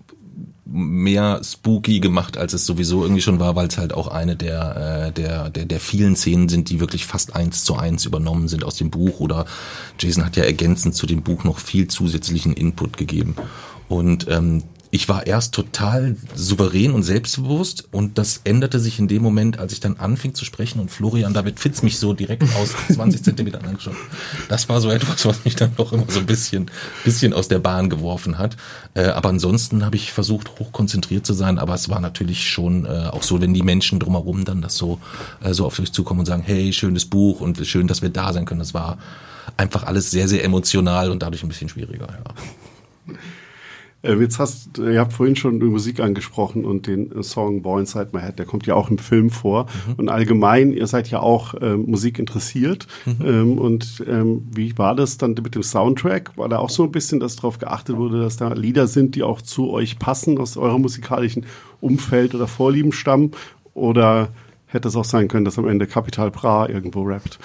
[0.68, 5.07] mehr spooky gemacht, als es sowieso irgendwie schon war, weil es halt auch eine der,
[5.07, 8.64] äh, der, der, der vielen Szenen sind, die wirklich fast eins zu eins übernommen sind
[8.64, 9.47] aus dem Buch oder
[9.99, 13.37] Jason hat ja ergänzend zu dem Buch noch viel zusätzlichen Input gegeben.
[13.89, 14.64] Und ähm,
[14.97, 19.74] ich war erst total souverän und selbstbewusst und das änderte sich in dem Moment, als
[19.74, 23.66] ich dann anfing zu sprechen und Florian David Fitz mich so direkt aus 20 Zentimetern
[23.66, 23.97] angeschaut.
[24.49, 26.70] Das war so etwas, was mich dann doch immer so ein bisschen,
[27.05, 28.57] bisschen aus der Bahn geworfen hat.
[28.94, 33.11] Äh, aber ansonsten habe ich versucht, hochkonzentriert zu sein, aber es war natürlich schon äh,
[33.12, 34.99] auch so, wenn die Menschen drumherum dann das so,
[35.44, 38.32] äh, so auf euch zukommen und sagen, hey, schönes Buch und schön, dass wir da
[38.32, 38.61] sein können.
[38.61, 38.97] Das war
[39.59, 43.14] einfach alles sehr, sehr emotional und dadurch ein bisschen schwieriger, ja.
[44.07, 48.09] Äh, jetzt hast, ihr habt vorhin schon die Musik angesprochen und den Song Boy Inside
[48.13, 49.67] My Head, der kommt ja auch im Film vor.
[49.87, 49.95] Mhm.
[49.97, 52.87] Und allgemein, ihr seid ja auch ähm, Musik interessiert.
[53.05, 53.27] Mhm.
[53.27, 56.37] Ähm, und ähm, wie war das dann mit dem Soundtrack?
[56.37, 59.23] War da auch so ein bisschen, dass darauf geachtet wurde, dass da Lieder sind, die
[59.23, 61.47] auch zu euch passen, aus eurem musikalischen
[61.81, 63.33] Umfeld oder Vorlieben stammen?
[63.75, 64.29] Oder
[64.67, 67.39] hätte es auch sein können, dass am Ende Capital Bra irgendwo rappt?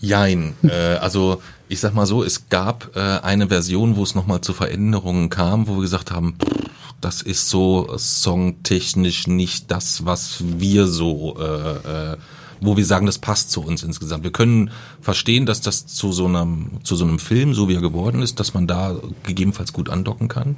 [0.00, 0.54] Jein.
[0.62, 4.52] äh, also ich sag mal so, es gab äh, eine Version, wo es nochmal zu
[4.52, 10.86] Veränderungen kam, wo wir gesagt haben, pff, das ist so songtechnisch nicht das, was wir
[10.86, 12.16] so äh, äh,
[12.64, 14.24] wo wir sagen, das passt zu uns insgesamt.
[14.24, 17.80] Wir können verstehen, dass das zu so einem, zu so einem Film, so wie er
[17.80, 20.56] geworden ist, dass man da gegebenenfalls gut andocken kann.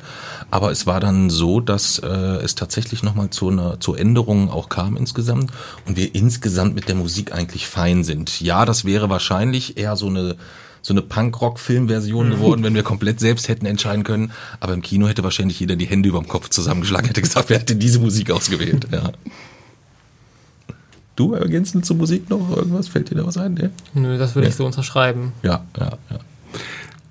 [0.50, 4.68] Aber es war dann so, dass äh, es tatsächlich nochmal zu einer, zu Änderungen auch
[4.68, 5.50] kam insgesamt
[5.86, 8.40] und wir insgesamt mit der Musik eigentlich fein sind.
[8.40, 10.36] Ja, das wäre wahrscheinlich eher so eine,
[10.86, 14.30] so eine Punkrock-Filmversion geworden, wenn wir komplett selbst hätten entscheiden können.
[14.60, 17.58] Aber im Kino hätte wahrscheinlich jeder die Hände über dem Kopf zusammengeschlagen, hätte gesagt, wer
[17.58, 18.86] hätte diese Musik ausgewählt.
[18.92, 19.10] Ja.
[21.16, 22.86] Du ergänzend zur Musik noch irgendwas?
[22.86, 23.54] Fällt dir da was ein?
[23.54, 23.70] Nee?
[23.94, 24.50] Nö, das würde ja.
[24.50, 25.32] ich so unterschreiben.
[25.42, 26.18] Ja, ja, ja.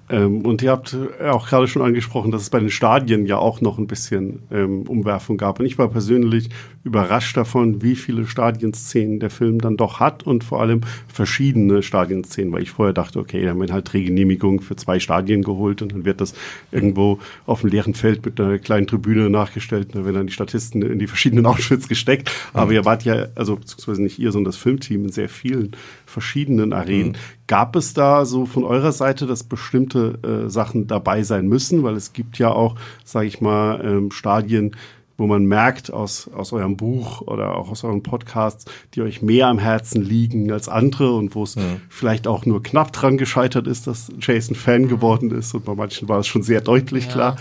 [0.10, 3.62] Ähm, und ihr habt auch gerade schon angesprochen, dass es bei den Stadien ja auch
[3.62, 5.60] noch ein bisschen ähm, Umwerfung gab.
[5.60, 6.49] Und ich war persönlich
[6.84, 12.53] überrascht davon, wie viele Stadienszenen der Film dann doch hat und vor allem verschiedene Stadienszenen,
[12.53, 15.93] weil ich vorher dachte, okay, da haben wir halt Drehgenehmigung für zwei Stadien geholt und
[15.93, 16.36] dann wird das
[16.72, 20.34] irgendwo auf dem leeren Feld mit einer kleinen Tribüne nachgestellt und dann werden dann die
[20.34, 22.32] Statisten in die verschiedenen Outfits gesteckt.
[22.53, 22.74] Aber mhm.
[22.74, 25.72] ihr wart ja, also beziehungsweise nicht ihr, sondern das Filmteam in sehr vielen
[26.16, 27.09] verschiedenen Arenen.
[27.09, 27.16] Mhm.
[27.47, 31.84] Gab es da so von eurer Seite, dass bestimmte äh, Sachen dabei sein müssen?
[31.84, 34.78] Weil es gibt ja auch, sage ich mal, ähm, Stadien,
[35.18, 38.63] wo man merkt aus, aus eurem Buch oder auch aus euren Podcasts,
[38.93, 41.82] die euch mehr am Herzen liegen als andere und wo es mhm.
[41.89, 46.07] vielleicht auch nur knapp dran gescheitert ist, dass Jason Fan geworden ist und bei manchen
[46.07, 47.11] war es schon sehr deutlich ja.
[47.11, 47.36] klar.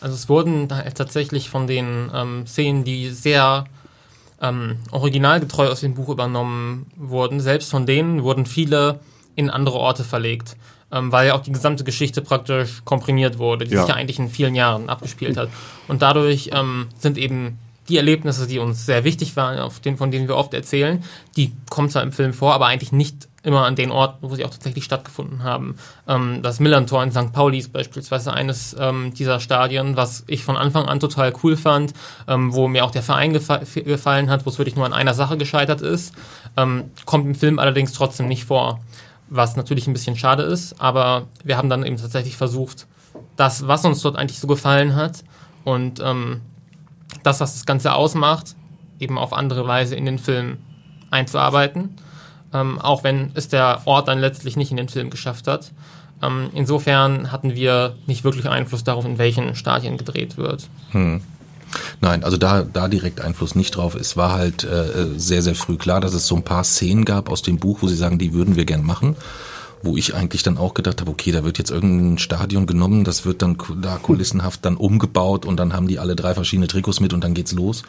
[0.00, 3.64] Also es wurden tatsächlich von den ähm, Szenen, die sehr
[4.40, 9.00] ähm, originalgetreu aus dem Buch übernommen wurden, selbst von denen wurden viele
[9.36, 10.56] in andere Orte verlegt,
[10.92, 13.80] ähm, weil ja auch die gesamte Geschichte praktisch komprimiert wurde, die ja.
[13.80, 15.48] sich ja eigentlich in vielen Jahren abgespielt hat.
[15.88, 20.10] Und dadurch ähm, sind eben die Erlebnisse, die uns sehr wichtig waren, auf den, von
[20.10, 21.02] denen wir oft erzählen,
[21.36, 24.44] die kommen zwar im Film vor, aber eigentlich nicht immer an den Orten, wo sie
[24.44, 25.76] auch tatsächlich stattgefunden haben.
[26.06, 27.32] Ähm, das Millantor in St.
[27.32, 31.94] Pauli ist beispielsweise eines ähm, dieser Stadien, was ich von Anfang an total cool fand,
[32.28, 35.14] ähm, wo mir auch der Verein gefa gefallen hat, wo es wirklich nur an einer
[35.14, 36.14] Sache gescheitert ist.
[36.56, 38.80] Ähm, kommt im Film allerdings trotzdem nicht vor,
[39.30, 42.86] was natürlich ein bisschen schade ist, aber wir haben dann eben tatsächlich versucht,
[43.36, 45.24] das, was uns dort eigentlich so gefallen hat
[45.64, 46.42] und ähm,
[47.22, 48.54] das, was das Ganze ausmacht,
[48.98, 50.58] eben auf andere Weise in den Film
[51.10, 51.96] einzuarbeiten
[52.52, 55.72] ähm, auch wenn es der Ort dann letztlich nicht in den Film geschafft hat.
[56.22, 60.68] Ähm, insofern hatten wir nicht wirklich Einfluss darauf, in welchen Stadien gedreht wird.
[60.90, 61.22] Hm.
[62.00, 63.94] Nein, also da, da direkt Einfluss nicht drauf.
[63.94, 67.30] Es war halt äh, sehr, sehr früh klar, dass es so ein paar Szenen gab
[67.30, 69.16] aus dem Buch, wo sie sagen, die würden wir gern machen
[69.82, 73.24] wo ich eigentlich dann auch gedacht habe, okay, da wird jetzt irgendein Stadion genommen, das
[73.24, 77.12] wird dann da kulissenhaft dann umgebaut und dann haben die alle drei verschiedene Trikots mit
[77.12, 77.82] und dann geht's los.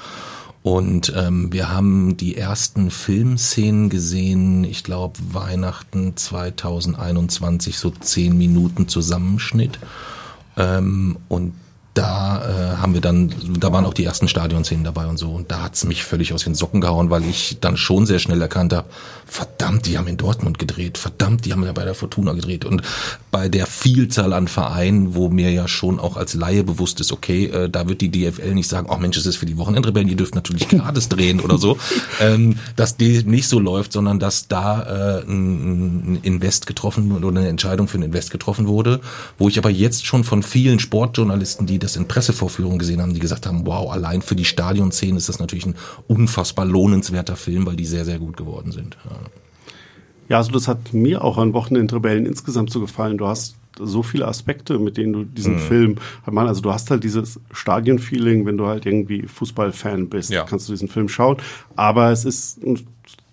[0.64, 8.88] Und ähm, wir haben die ersten Filmszenen gesehen, ich glaube Weihnachten 2021, so zehn Minuten
[8.88, 9.80] Zusammenschnitt.
[10.57, 11.53] Ähm, und
[11.94, 15.32] da äh, haben wir dann, da waren auch die ersten Stadionszenen dabei und so.
[15.32, 18.42] Und da hat's mich völlig aus den Socken gehauen, weil ich dann schon sehr schnell
[18.42, 18.88] erkannt habe,
[19.26, 22.64] verdammt, die haben in Dortmund gedreht, verdammt, die haben ja bei der Fortuna gedreht.
[22.64, 22.82] Und
[23.30, 27.46] bei der Vielzahl an Vereinen, wo mir ja schon auch als Laie bewusst ist, okay,
[27.46, 30.16] äh, da wird die DFL nicht sagen, oh Mensch, es ist für die Wochenendrebellen, ihr
[30.16, 31.78] dürft natürlich Grades drehen oder so,
[32.22, 37.50] ähm, dass die nicht so läuft, sondern dass da äh, ein Invest getroffen oder eine
[37.50, 39.02] Entscheidung für ein Invest getroffen wurde,
[39.38, 43.20] wo ich aber jetzt schon von vielen Sportjournalisten, die das in Pressevorführungen gesehen haben, die
[43.20, 45.76] gesagt haben, wow, allein für die Stadionszenen ist das natürlich ein
[46.08, 48.98] unfassbar lohnenswerter Film, weil die sehr, sehr gut geworden sind.
[49.06, 49.18] Ja.
[50.32, 53.18] Ja, also das hat mir auch an Wochenendrebellen insgesamt so gefallen.
[53.18, 55.60] Du hast so viele Aspekte, mit denen du diesen mhm.
[55.60, 60.46] Film man, also du hast halt dieses Stadionfeeling, wenn du halt irgendwie Fußballfan bist, ja.
[60.46, 61.36] kannst du diesen Film schauen.
[61.76, 62.60] Aber es ist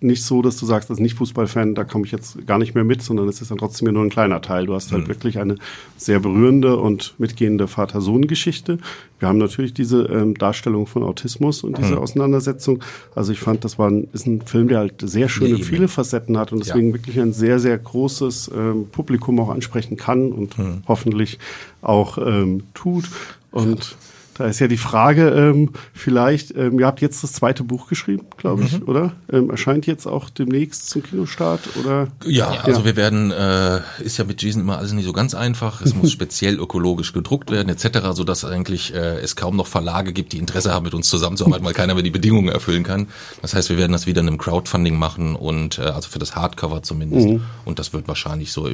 [0.01, 3.01] nicht so, dass du sagst, als Nicht-Fußballfan, da komme ich jetzt gar nicht mehr mit,
[3.01, 4.65] sondern es ist dann trotzdem nur ein kleiner Teil.
[4.65, 5.07] Du hast halt mhm.
[5.09, 5.55] wirklich eine
[5.97, 8.77] sehr berührende und mitgehende Vater-Sohn-Geschichte.
[9.19, 11.99] Wir haben natürlich diese ähm, Darstellung von Autismus und diese mhm.
[11.99, 12.81] Auseinandersetzung.
[13.13, 15.89] Also ich fand, das war ein, ist ein Film, der halt sehr schöne, nee, viele
[15.89, 16.93] Facetten hat und deswegen ja.
[16.93, 20.83] wirklich ein sehr, sehr großes ähm, Publikum auch ansprechen kann und mhm.
[20.87, 21.39] hoffentlich
[21.81, 23.09] auch ähm, tut.
[23.51, 23.97] Und
[24.39, 28.25] da ist ja die Frage, ähm, vielleicht, ähm, ihr habt jetzt das zweite Buch geschrieben,
[28.37, 28.87] glaube ich, mhm.
[28.87, 29.11] oder?
[29.29, 32.07] Ähm, erscheint jetzt auch demnächst zum Kinostart, oder?
[32.23, 32.61] Ja, ja.
[32.61, 35.81] also wir werden, äh, ist ja mit Jason immer alles nicht so ganz einfach.
[35.81, 40.31] Es muss speziell ökologisch gedruckt werden, etc., sodass eigentlich äh, es kaum noch Verlage gibt,
[40.31, 43.07] die Interesse haben, mit uns zusammenzuarbeiten, weil keiner mehr die Bedingungen erfüllen kann.
[43.41, 46.37] Das heißt, wir werden das wieder in einem Crowdfunding machen und äh, also für das
[46.37, 47.27] Hardcover zumindest.
[47.27, 47.41] Mhm.
[47.65, 48.69] Und das wird wahrscheinlich so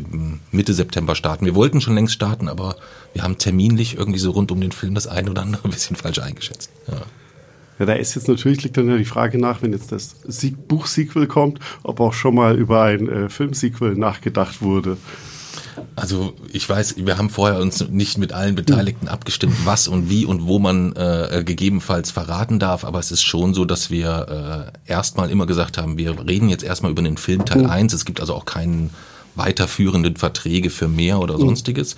[0.51, 1.45] Mitte September starten.
[1.45, 2.75] Wir wollten schon längst starten, aber
[3.13, 5.95] wir haben terminlich irgendwie so rund um den Film das eine oder andere ein bisschen
[5.95, 6.69] falsch eingeschätzt.
[6.87, 7.01] Ja.
[7.77, 10.15] Ja, da ist jetzt natürlich, liegt dann ja die Frage nach, wenn jetzt das
[10.67, 14.97] Buch-Sequel kommt, ob auch schon mal über ein äh, Film-Sequel nachgedacht wurde.
[15.95, 20.25] Also ich weiß, wir haben vorher uns nicht mit allen Beteiligten abgestimmt, was und wie
[20.25, 24.89] und wo man äh, gegebenenfalls verraten darf, aber es ist schon so, dass wir äh,
[24.89, 27.93] erstmal immer gesagt haben, wir reden jetzt erstmal über den Film Teil 1.
[27.93, 28.89] Es gibt also auch keinen
[29.35, 31.97] weiterführenden Verträge für mehr oder sonstiges.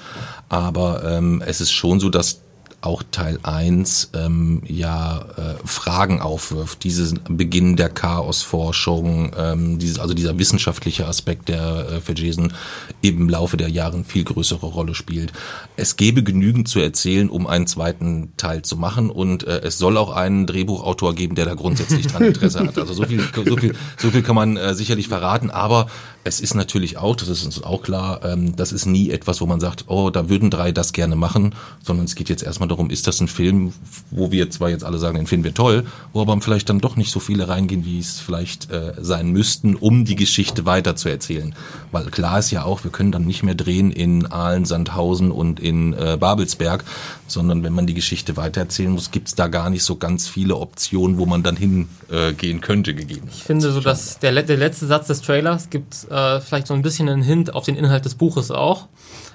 [0.50, 2.42] Aber ähm, es ist schon so, dass
[2.82, 6.84] auch Teil 1 ähm, ja äh, Fragen aufwirft.
[6.84, 12.54] Dieses Beginn der Chaosforschung, ähm, dieses, also dieser wissenschaftliche Aspekt, der äh, für Jason
[13.02, 15.34] im Laufe der Jahre eine viel größere Rolle spielt.
[15.76, 19.98] Es gäbe genügend zu erzählen, um einen zweiten Teil zu machen und äh, es soll
[19.98, 22.78] auch einen Drehbuchautor geben, der da grundsätzlich dran Interesse hat.
[22.78, 25.88] Also so viel, so viel, so viel kann man äh, sicherlich verraten, aber
[26.28, 29.46] es ist natürlich auch, das ist uns auch klar, ähm, das ist nie etwas, wo
[29.46, 32.90] man sagt, oh, da würden drei das gerne machen, sondern es geht jetzt erstmal darum,
[32.90, 33.74] ist das ein Film,
[34.12, 36.98] wo wir zwar jetzt alle sagen, den finden wir toll, wo aber vielleicht dann doch
[36.98, 41.10] nicht so viele reingehen, wie es vielleicht äh, sein müssten, um die Geschichte weiter zu
[41.10, 41.56] erzählen.
[41.92, 45.60] Weil klar ist ja auch, wir können dann nicht mehr drehen in Aalen, Sandhausen und
[45.60, 46.84] in äh, Babelsberg,
[47.28, 50.56] sondern wenn man die Geschichte weitererzählen muss, gibt es da gar nicht so ganz viele
[50.56, 53.30] Optionen, wo man dann hingehen äh, könnte, gegeben.
[53.32, 56.74] Ich finde so, dass der, der letzte Satz des Trailers gibt äh, äh, vielleicht so
[56.74, 58.88] ein bisschen einen Hint auf den Inhalt des Buches auch,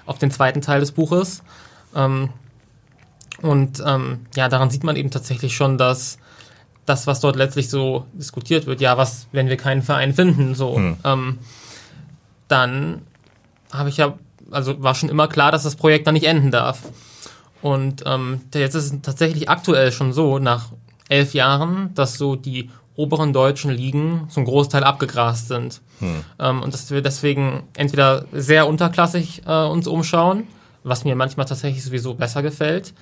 [0.05, 1.43] auf den zweiten Teil des Buches.
[1.95, 2.30] Ähm,
[3.40, 6.18] Und ähm, ja, daran sieht man eben tatsächlich schon, dass
[6.86, 10.76] das, was dort letztlich so diskutiert wird, ja, was, wenn wir keinen Verein finden, so,
[10.76, 10.97] hm.
[11.05, 11.38] ähm,
[12.49, 13.03] dann
[13.72, 14.18] habe ich ja,
[14.51, 16.82] also war schon immer klar, dass das Projekt dann nicht enden darf.
[17.62, 20.70] Und ähm, jetzt ist es tatsächlich aktuell schon so, nach
[21.08, 25.80] elf Jahren, dass so die oberen deutschen Ligen zum Großteil abgegrast sind.
[26.00, 26.24] Hm.
[26.38, 30.44] Ähm, und dass wir deswegen entweder sehr unterklassig äh, uns umschauen,
[30.84, 32.92] was mir manchmal tatsächlich sowieso besser gefällt,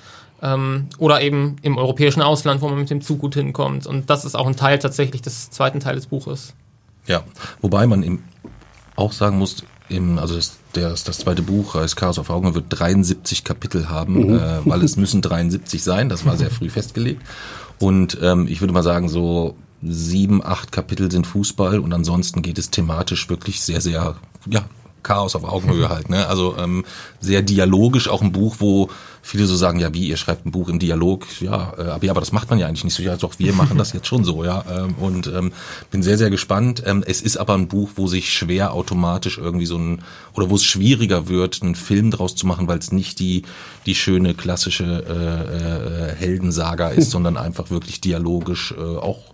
[0.43, 3.87] ähm, oder eben im europäischen Ausland, wo man mit dem Zug gut hinkommt.
[3.87, 6.55] Und das ist auch ein Teil tatsächlich des zweiten Teils des Buches.
[7.07, 7.25] Ja,
[7.61, 8.25] wobei man eben
[8.97, 12.67] auch sagen muss, im, also das, das, das zweite Buch heißt Chaos auf Augen wird
[12.69, 14.39] 73 Kapitel haben, mhm.
[14.39, 17.23] äh, weil es müssen 73 sein, das war sehr früh festgelegt.
[17.79, 22.59] Und ähm, ich würde mal sagen, so sieben, acht Kapitel sind Fußball und ansonsten geht
[22.59, 24.17] es thematisch wirklich sehr, sehr,
[24.47, 24.65] ja,
[25.03, 26.11] Chaos auf Augenhöhe halt.
[26.11, 26.27] Ne?
[26.27, 26.85] Also ähm,
[27.21, 28.91] sehr dialogisch, auch ein Buch, wo
[29.31, 32.11] viele so sagen, ja, wie, ihr schreibt ein Buch im Dialog, ja, äh, aber, ja,
[32.11, 34.25] aber das macht man ja eigentlich nicht so, ja, doch, wir machen das jetzt schon
[34.25, 35.53] so, ja, ähm, und ähm,
[35.91, 36.83] bin sehr, sehr gespannt.
[36.85, 40.03] Ähm, es ist aber ein Buch, wo sich schwer automatisch irgendwie so ein,
[40.35, 43.43] oder wo es schwieriger wird, einen Film draus zu machen, weil es nicht die,
[43.87, 49.30] die schöne klassische äh, äh, Heldensaga ist, sondern einfach wirklich dialogisch äh, auch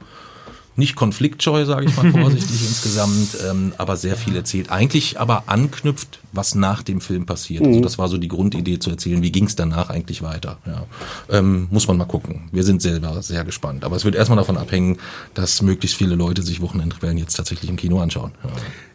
[0.76, 4.70] nicht konfliktscheu, sage ich mal vorsichtig insgesamt, ähm, aber sehr viel erzählt.
[4.70, 7.60] Eigentlich aber anknüpft, was nach dem Film passiert.
[7.60, 7.76] Also mhm.
[7.76, 10.58] Also das war so die Grundidee zu erzählen, wie ging es danach eigentlich weiter.
[10.66, 10.84] Ja.
[11.30, 12.48] Ähm, muss man mal gucken.
[12.52, 13.84] Wir sind selber sehr gespannt.
[13.84, 14.98] Aber es wird erstmal davon abhängen,
[15.34, 18.32] dass möglichst viele Leute sich Wochenendrebellen jetzt tatsächlich im Kino anschauen.
[18.44, 18.50] Ja.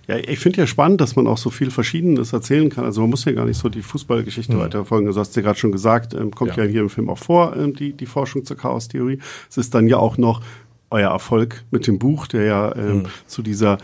[0.07, 2.83] Ja, ich finde ja spannend, dass man auch so viel Verschiedenes erzählen kann.
[2.83, 4.59] Also man muss ja gar nicht so die Fußballgeschichte mhm.
[4.59, 5.07] weiterverfolgen.
[5.07, 6.63] Also du hast ja gerade schon gesagt, ähm, kommt ja.
[6.63, 6.69] ja.
[6.69, 9.19] hier im Film auch vor, ähm, die, die Forschung zur Chaos-Theorie.
[9.49, 10.41] Es ist dann ja auch noch
[10.91, 13.05] euer Erfolg mit dem Buch, der ja ähm, mhm.
[13.25, 13.77] zu dieser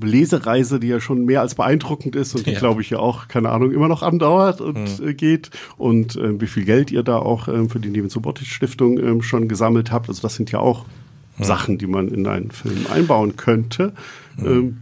[0.00, 2.58] Lesereise, die ja schon mehr als beeindruckend ist und die, ja.
[2.58, 5.08] glaube ich, ja auch, keine Ahnung, immer noch andauert und mhm.
[5.08, 5.50] äh, geht.
[5.76, 9.90] Und äh, wie viel Geld ihr da auch äh, für die Neven-Subotic-Stiftung ähm, schon gesammelt
[9.92, 10.08] habt.
[10.08, 10.86] Also das sind ja auch
[11.38, 11.44] mhm.
[11.44, 13.92] Sachen, die man in einen Film einbauen könnte.
[14.36, 14.46] Mhm.
[14.46, 14.76] Ähm,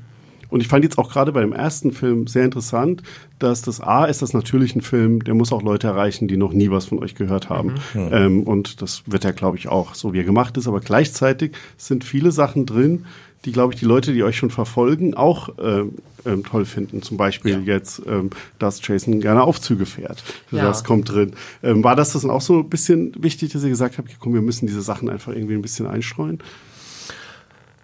[0.49, 3.03] und ich fand jetzt auch gerade bei dem ersten Film sehr interessant,
[3.39, 6.53] dass das A ist das natürlich ein Film, der muss auch Leute erreichen, die noch
[6.53, 7.75] nie was von euch gehört haben.
[7.95, 8.09] Mhm.
[8.13, 10.67] Ähm, und das wird ja, glaube ich, auch so, wie er gemacht ist.
[10.67, 13.05] Aber gleichzeitig sind viele Sachen drin,
[13.45, 15.93] die, glaube ich, die Leute, die euch schon verfolgen, auch ähm,
[16.27, 17.03] ähm, toll finden.
[17.03, 17.75] Zum Beispiel ja.
[17.75, 20.25] jetzt, ähm, dass Jason gerne Aufzüge fährt.
[20.51, 20.65] Ja.
[20.65, 21.33] Das kommt drin.
[21.63, 24.35] Ähm, war das das dann auch so ein bisschen wichtig, dass ihr gesagt habt, komm,
[24.35, 26.41] wir müssen diese Sachen einfach irgendwie ein bisschen einstreuen?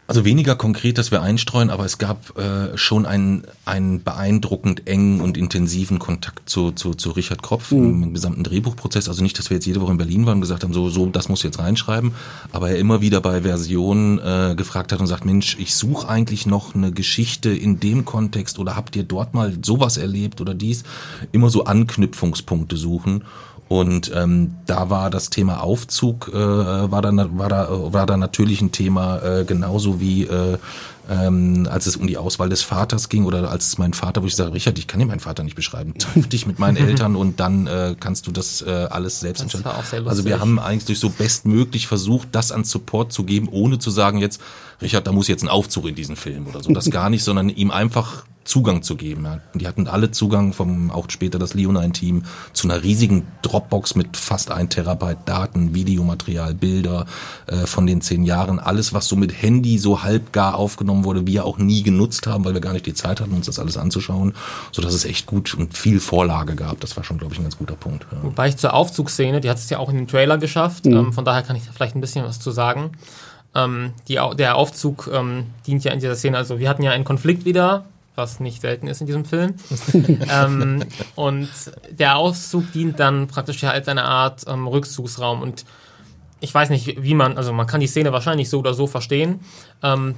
[0.06, 5.22] Also weniger konkret, dass wir einstreuen, aber es gab äh, schon einen, einen beeindruckend engen
[5.22, 8.02] und intensiven Kontakt zu, zu, zu Richard Kropf mhm.
[8.02, 9.08] im gesamten Drehbuchprozess.
[9.08, 11.06] Also nicht, dass wir jetzt jede Woche in Berlin waren und gesagt haben, so, so,
[11.06, 12.12] das muss jetzt reinschreiben,
[12.52, 16.44] aber er immer wieder bei Versionen äh, gefragt hat und sagt, Mensch, ich suche eigentlich
[16.44, 20.84] noch eine Geschichte in dem Kontext oder habt ihr dort mal sowas erlebt oder dies?
[21.32, 23.24] Immer so Anknüpfungspunkte suchen.
[23.68, 28.60] Und ähm, da war das Thema Aufzug, äh, war, da, war, da, war da natürlich
[28.60, 30.58] ein Thema, äh, genauso wie äh,
[31.08, 34.26] ähm, als es um die Auswahl des Vaters ging oder als es mein Vater, wo
[34.26, 35.94] ich sage, Richard, ich kann dir meinen Vater nicht beschreiben.
[35.98, 39.54] Triff dich mit meinen Eltern und dann äh, kannst du das äh, alles selbst das
[39.54, 39.64] entscheiden.
[39.64, 43.24] War auch sehr also wir haben eigentlich durch so bestmöglich versucht, das an Support zu
[43.24, 44.40] geben, ohne zu sagen jetzt,
[44.80, 46.72] Richard, da muss jetzt ein Aufzug in diesen Film oder so.
[46.72, 49.24] Das gar nicht, sondern ihm einfach Zugang zu geben.
[49.24, 49.40] Ja.
[49.54, 54.50] Die hatten alle Zugang vom auch später das Leonine-Team zu einer riesigen Dropbox mit fast
[54.50, 57.06] ein Terabyte Daten, Videomaterial, Bilder
[57.46, 61.44] äh, von den zehn Jahren, alles was so mit Handy so halbgar aufgenommen wurde, wir
[61.44, 64.34] auch nie genutzt haben, weil wir gar nicht die Zeit hatten, uns das alles anzuschauen,
[64.72, 66.80] so dass es echt gut und viel Vorlage gab.
[66.80, 68.06] Das war schon, glaube ich, ein ganz guter Punkt.
[68.12, 68.18] Ja.
[68.22, 70.96] Wobei ich zur Aufzugsszene, die hat es ja auch in dem Trailer geschafft, mhm.
[70.96, 72.92] ähm, von daher kann ich vielleicht ein bisschen was zu sagen.
[73.54, 77.04] Ähm, die, der Aufzug ähm, dient ja in dieser Szene, also wir hatten ja einen
[77.04, 77.84] Konflikt wieder
[78.14, 79.54] was nicht selten ist in diesem Film.
[80.30, 80.84] ähm,
[81.14, 81.48] und
[81.90, 85.42] der Auszug dient dann praktisch ja als eine Art ähm, Rückzugsraum.
[85.42, 85.64] Und
[86.40, 89.40] ich weiß nicht, wie man, also man kann die Szene wahrscheinlich so oder so verstehen.
[89.82, 90.14] Ähm,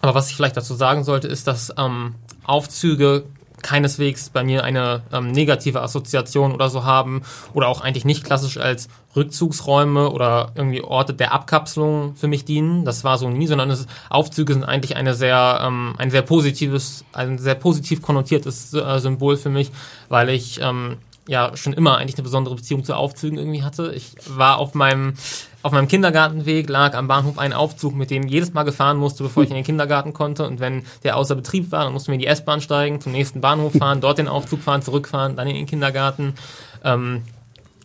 [0.00, 2.14] aber was ich vielleicht dazu sagen sollte, ist, dass ähm,
[2.44, 3.24] Aufzüge
[3.62, 8.58] keineswegs bei mir eine ähm, negative Assoziation oder so haben oder auch eigentlich nicht klassisch
[8.58, 12.84] als Rückzugsräume oder irgendwie Orte der Abkapselung für mich dienen.
[12.84, 17.04] Das war so nie, sondern es, Aufzüge sind eigentlich eine sehr, ähm, ein sehr positives,
[17.12, 19.70] ein sehr positiv konnotiertes äh, Symbol für mich,
[20.08, 20.98] weil ich ähm,
[21.30, 23.92] ja schon immer eigentlich eine besondere Beziehung zu Aufzügen irgendwie hatte.
[23.94, 25.14] Ich war auf meinem
[25.62, 29.42] auf meinem Kindergartenweg lag am Bahnhof ein Aufzug, mit dem jedes Mal gefahren musste, bevor
[29.42, 30.46] ich in den Kindergarten konnte.
[30.46, 33.42] Und wenn der außer Betrieb war, dann mussten wir in die S-Bahn steigen, zum nächsten
[33.42, 36.34] Bahnhof fahren, dort den Aufzug fahren, zurückfahren, dann in den Kindergarten.
[36.82, 37.22] Ähm,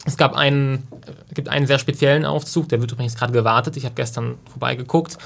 [0.05, 0.87] es gab einen,
[1.33, 3.75] gibt einen sehr speziellen Aufzug, der wird übrigens gerade gewartet.
[3.75, 5.17] Ich habe gestern vorbeigeguckt.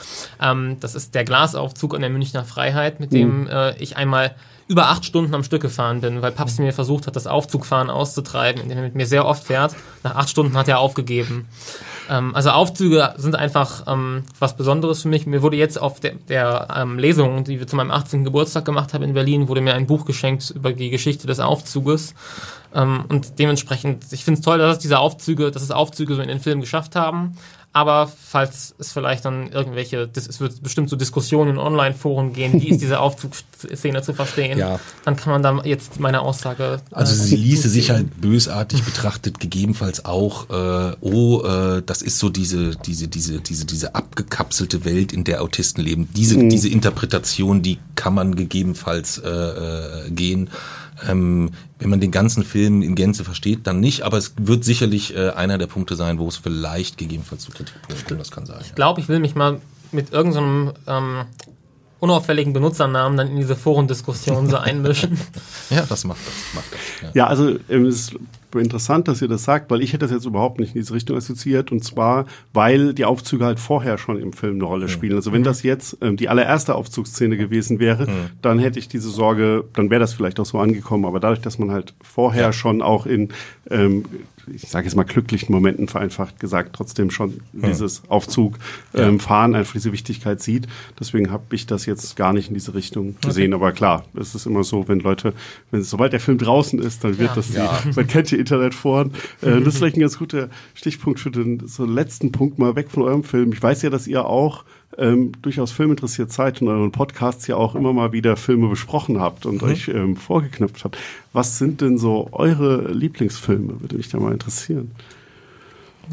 [0.41, 3.47] Ähm, das ist der Glasaufzug an der Münchner Freiheit, mit dem mhm.
[3.47, 4.35] äh, ich einmal
[4.69, 8.61] über acht Stunden am Stück gefahren bin, weil Papst mir versucht hat, das Aufzugfahren auszutreiben,
[8.61, 9.75] indem er mit mir sehr oft fährt.
[10.03, 11.47] Nach acht Stunden hat er aufgegeben.
[12.07, 15.25] Ähm, also Aufzüge sind einfach ähm, was Besonderes für mich.
[15.25, 18.23] Mir wurde jetzt auf der, der ähm, Lesung, die wir zu meinem 18.
[18.23, 22.13] Geburtstag gemacht haben in Berlin, wurde mir ein Buch geschenkt über die Geschichte des Aufzuges.
[22.75, 26.21] Ähm, und dementsprechend, ich finde es toll, dass es diese Aufzüge, dass es Aufzüge so
[26.21, 27.35] in den Film geschafft haben.
[27.71, 32.69] Aber falls es vielleicht dann irgendwelche, es wird bestimmt so Diskussionen in Online-Foren gehen, wie
[32.69, 34.79] ist diese Aufzugsszene zu verstehen, ja.
[35.05, 36.81] dann kann man da jetzt meine Aussage.
[36.91, 42.17] Äh, also sie ließe sich halt bösartig betrachtet, gegebenenfalls auch, äh, oh, äh, das ist
[42.17, 46.09] so diese, diese, diese, diese, diese abgekapselte Welt, in der Autisten leben.
[46.15, 46.49] Diese, mhm.
[46.49, 50.49] diese Interpretation, die kann man gegebenenfalls äh, äh, gehen.
[51.07, 55.15] Ähm, wenn man den ganzen Film in Gänze versteht, dann nicht, aber es wird sicherlich
[55.15, 58.19] äh, einer der Punkte sein, wo es vielleicht gegebenenfalls zu Kritikpunkten kommt.
[58.19, 58.59] Das kann sein.
[58.61, 61.25] Ich glaube, ich will mich mal mit irgendeinem so ähm,
[61.99, 65.19] unauffälligen Benutzernamen dann in diese Forendiskussion so einmischen.
[65.69, 66.33] ja, das macht das.
[66.55, 67.11] Macht das ja.
[67.13, 68.15] ja, also ähm, es ist
[68.55, 71.17] interessant, dass ihr das sagt, weil ich hätte das jetzt überhaupt nicht in diese Richtung
[71.17, 75.15] assoziiert und zwar, weil die Aufzüge halt vorher schon im Film eine Rolle spielen.
[75.15, 75.45] Also wenn mhm.
[75.45, 78.29] das jetzt ähm, die allererste Aufzugsszene gewesen wäre, mhm.
[78.41, 81.05] dann hätte ich diese Sorge, dann wäre das vielleicht auch so angekommen.
[81.05, 82.53] Aber dadurch, dass man halt vorher ja.
[82.53, 83.29] schon auch in
[83.69, 84.05] ähm,
[84.53, 87.67] ich sage jetzt mal glücklichen Momenten vereinfacht gesagt, trotzdem schon ja.
[87.67, 88.57] dieses Aufzug
[88.93, 90.67] ähm, fahren einfach diese Wichtigkeit sieht.
[90.99, 93.53] Deswegen habe ich das jetzt gar nicht in diese Richtung gesehen.
[93.53, 93.63] Okay.
[93.63, 95.33] Aber klar, es ist immer so, wenn Leute,
[95.71, 97.35] wenn sobald der Film draußen ist, dann wird ja.
[97.35, 99.11] das die, man kennt die Internetforen.
[99.41, 102.89] Äh, das ist vielleicht ein ganz guter Stichpunkt für den so letzten Punkt mal weg
[102.89, 103.53] von eurem Film.
[103.53, 104.63] Ich weiß ja, dass ihr auch
[104.97, 109.45] ähm, durchaus filminteressiert seid und euren Podcasts ja auch immer mal wieder Filme besprochen habt
[109.45, 109.69] und mhm.
[109.69, 110.97] euch ähm, vorgeknüpft habt.
[111.31, 113.81] Was sind denn so eure Lieblingsfilme?
[113.81, 114.91] Würde mich da mal interessieren.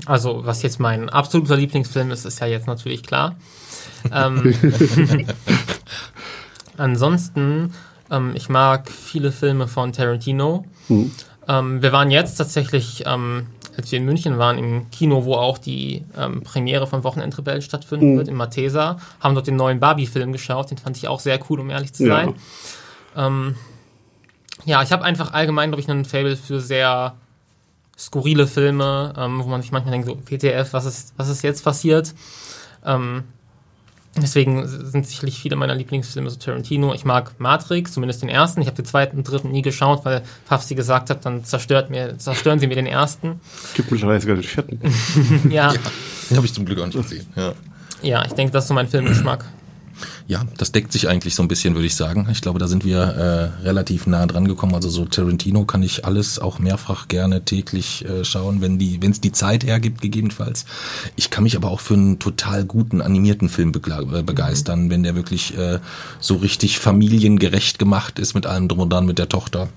[0.05, 3.37] Also, was jetzt mein absoluter Lieblingsfilm ist, ist ja jetzt natürlich klar.
[4.13, 4.55] ähm,
[6.77, 7.73] ansonsten,
[8.11, 10.67] ähm, ich mag viele Filme von Tarantino.
[10.89, 11.13] Mhm.
[11.49, 13.47] Ähm, wir waren jetzt tatsächlich ähm,
[13.77, 18.13] als wir in München waren, im Kino, wo auch die ähm, Premiere von Wochenendrebellen stattfinden
[18.13, 18.19] mhm.
[18.19, 20.71] wird, in Matesa, haben dort den neuen Barbie-Film geschaut.
[20.71, 22.35] Den fand ich auch sehr cool, um ehrlich zu sein.
[23.15, 23.55] Ja, ähm,
[24.65, 27.15] ja ich habe einfach allgemein, glaube ich, einen Fable für sehr
[27.99, 31.65] skurrile Filme, ähm, wo man sich manchmal denkt, so, PTF, was ist, was ist jetzt
[31.65, 32.15] passiert?
[32.85, 33.25] Ähm,
[34.21, 36.95] Deswegen sind sicherlich viele meiner Lieblingsfilme so Tarantino.
[36.95, 38.63] Ich mag Matrix, zumindest den ersten.
[38.63, 42.17] Ich habe den zweiten und dritten nie geschaut, weil Fafsi gesagt hat, dann zerstört mir,
[42.19, 43.41] zerstören sie mir den ersten.
[43.75, 44.81] Gibt mittlerweile sogar den vierten.
[45.51, 45.73] ja.
[45.73, 45.81] ja.
[46.31, 47.27] Den habe ich zum Glück auch nicht gesehen.
[47.37, 47.53] Ja,
[48.03, 49.45] ja ich denke, das ist so mein Filmgeschmack.
[50.29, 52.29] Ja, das deckt sich eigentlich so ein bisschen, würde ich sagen.
[52.31, 54.75] Ich glaube, da sind wir äh, relativ nah dran gekommen.
[54.75, 59.11] Also so Tarantino kann ich alles auch mehrfach gerne täglich äh, schauen, wenn die, wenn
[59.11, 60.67] es die Zeit hergibt, gegebenenfalls.
[61.17, 64.91] Ich kann mich aber auch für einen total guten animierten Film äh, begeistern, mhm.
[64.91, 65.79] wenn der wirklich äh,
[66.21, 69.69] so richtig familiengerecht gemacht ist mit allem drum und dran mit der Tochter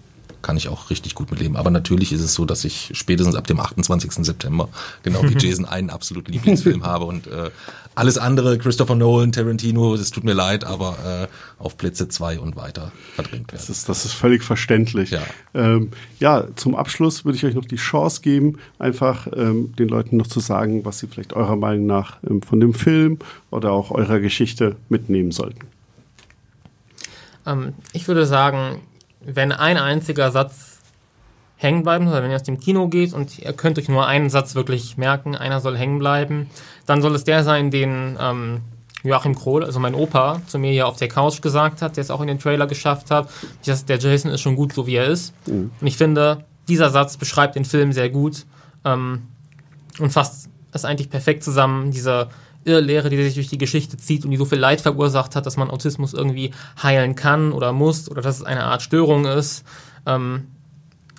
[0.42, 1.58] kann ich auch richtig gut mitleben.
[1.58, 4.12] Aber natürlich ist es so, dass ich spätestens ab dem 28.
[4.26, 4.70] September,
[5.04, 7.50] genau wie Jason, einen absoluten Lieblingsfilm habe und äh,
[7.96, 12.56] alles andere, Christopher Nolan, Tarantino, es tut mir leid, aber äh, auf Plätze zwei und
[12.56, 13.60] weiter verdrängt werden.
[13.60, 15.12] Das ist, das ist völlig verständlich.
[15.12, 15.22] Ja.
[15.54, 20.16] Ähm, ja, zum Abschluss würde ich euch noch die Chance geben, einfach ähm, den Leuten
[20.16, 23.20] noch zu sagen, was sie vielleicht eurer Meinung nach ähm, von dem Film
[23.52, 25.60] oder auch eurer Geschichte mitnehmen sollten.
[27.46, 28.80] Ähm, ich würde sagen,
[29.36, 30.80] wenn ein einziger Satz
[31.56, 34.30] hängen bleiben soll, wenn ihr aus dem Kino geht und ihr könnt euch nur einen
[34.30, 36.50] Satz wirklich merken, einer soll hängen bleiben,
[36.86, 38.62] dann soll es der sein, den ähm,
[39.04, 42.12] Joachim Krohl, also mein Opa, zu mir hier auf der Couch gesagt hat, der es
[42.12, 43.30] auch in den Trailer geschafft hat.
[43.66, 45.34] Der Jason ist schon gut, so wie er ist.
[45.48, 45.72] Mhm.
[45.80, 48.46] Und ich finde, dieser Satz beschreibt den Film sehr gut
[48.86, 49.24] ähm,
[50.00, 51.92] und fasst es eigentlich perfekt zusammen.
[51.92, 52.30] Diese
[52.66, 55.58] Irrlehre, die sich durch die Geschichte zieht und die so viel Leid verursacht hat, dass
[55.58, 56.52] man Autismus irgendwie
[56.82, 59.64] heilen kann oder muss oder dass es eine Art Störung ist.
[60.06, 60.48] Ähm,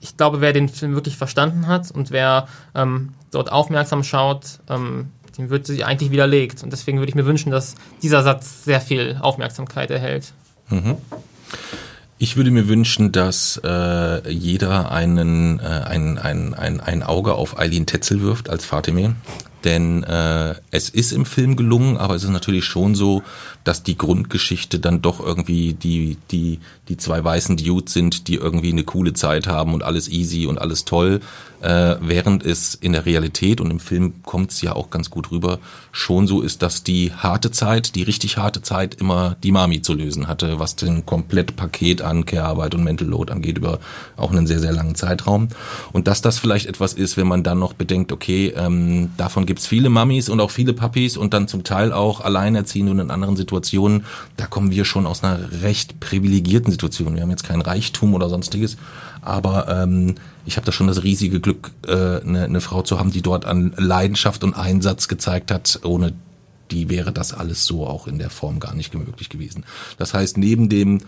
[0.00, 5.10] ich glaube, wer den Film wirklich verstanden hat und wer ähm, dort aufmerksam schaut, ähm,
[5.36, 6.62] dem wird sie eigentlich widerlegt.
[6.62, 10.32] Und deswegen würde ich mir wünschen, dass dieser Satz sehr viel Aufmerksamkeit erhält.
[10.68, 10.96] Mhm.
[12.18, 17.58] Ich würde mir wünschen, dass äh, jeder einen, äh, ein, ein, ein, ein Auge auf
[17.58, 19.14] Eileen Tetzel wirft als Fatimir.
[19.64, 23.22] Denn äh, es ist im Film gelungen, aber es ist natürlich schon so,
[23.64, 28.72] dass die Grundgeschichte dann doch irgendwie die, die, die zwei weißen Dudes sind, die irgendwie
[28.72, 31.20] eine coole Zeit haben und alles easy und alles toll,
[31.60, 35.30] äh, während es in der Realität und im Film kommt es ja auch ganz gut
[35.30, 35.58] rüber,
[35.92, 39.92] schon so ist, dass die harte Zeit, die richtig harte Zeit immer die Mami zu
[39.92, 43.78] lösen hatte, was den komplett Paket an Care-Arbeit und Mental Load angeht, über
[44.16, 45.48] auch einen sehr, sehr langen Zeitraum.
[45.92, 49.66] Und dass das vielleicht etwas ist, wenn man dann noch bedenkt, okay, ähm, davon gibt's
[49.66, 53.34] viele Mamis und auch viele Papis und dann zum Teil auch Alleinerziehende und in anderen
[53.34, 54.04] Situationen.
[54.36, 57.16] Da kommen wir schon aus einer recht privilegierten Situation.
[57.16, 58.76] Wir haben jetzt kein Reichtum oder sonstiges,
[59.22, 60.14] aber ähm,
[60.46, 63.44] ich habe da schon das riesige Glück, äh, eine, eine Frau zu haben, die dort
[63.44, 66.12] an Leidenschaft und Einsatz gezeigt hat, ohne
[66.70, 69.64] die wäre das alles so auch in der Form gar nicht möglich gewesen.
[69.98, 71.00] Das heißt, neben dem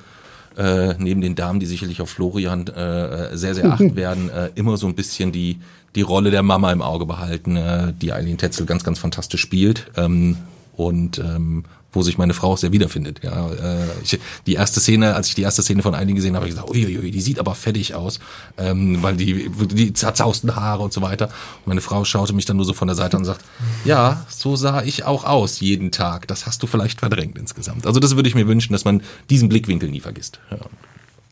[0.57, 4.77] äh, neben den Damen, die sicherlich auf Florian äh, sehr, sehr achten werden, äh, immer
[4.77, 5.59] so ein bisschen die,
[5.95, 9.91] die Rolle der Mama im Auge behalten, äh, die Eileen Tetzel ganz, ganz fantastisch spielt.
[9.97, 10.37] Ähm,
[10.75, 13.21] und ähm, wo sich meine Frau auch sehr wiederfindet.
[13.23, 16.47] Ja, äh, ich, die erste Szene, als ich die erste Szene von einigen gesehen habe,
[16.47, 18.21] habe ich gesagt, uiuiui, die sieht aber fettig aus,
[18.59, 21.27] ähm, weil die die zerzausten Haare und so weiter.
[21.27, 23.45] Und meine Frau schaute mich dann nur so von der Seite und sagt,
[23.85, 26.29] ja, so sah ich auch aus jeden Tag.
[26.29, 27.87] Das hast du vielleicht verdrängt insgesamt.
[27.87, 30.41] Also das würde ich mir wünschen, dass man diesen Blickwinkel nie vergisst.
[30.51, 30.59] Ja.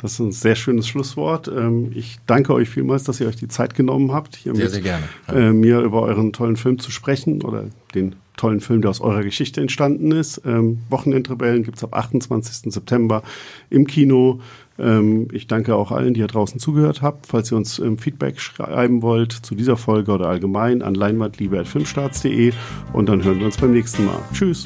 [0.00, 1.48] Das ist ein sehr schönes Schlusswort.
[1.48, 4.72] Ähm, ich danke euch vielmals, dass ihr euch die Zeit genommen habt, hier sehr, mit
[4.72, 5.04] sehr gerne.
[5.28, 9.22] Äh, mir über euren tollen Film zu sprechen oder den tollen Film, der aus eurer
[9.22, 10.42] Geschichte entstanden ist.
[10.44, 12.72] Ähm, Wochenendrebellen gibt's ab 28.
[12.72, 13.22] September
[13.68, 14.40] im Kino.
[14.78, 17.26] Ähm, ich danke auch allen, die hier draußen zugehört habt.
[17.26, 22.52] Falls ihr uns ähm, Feedback schreiben wollt zu dieser Folge oder allgemein an leinwandliebe.filmstarts.de
[22.92, 24.18] und dann hören wir uns beim nächsten Mal.
[24.32, 24.64] Tschüss.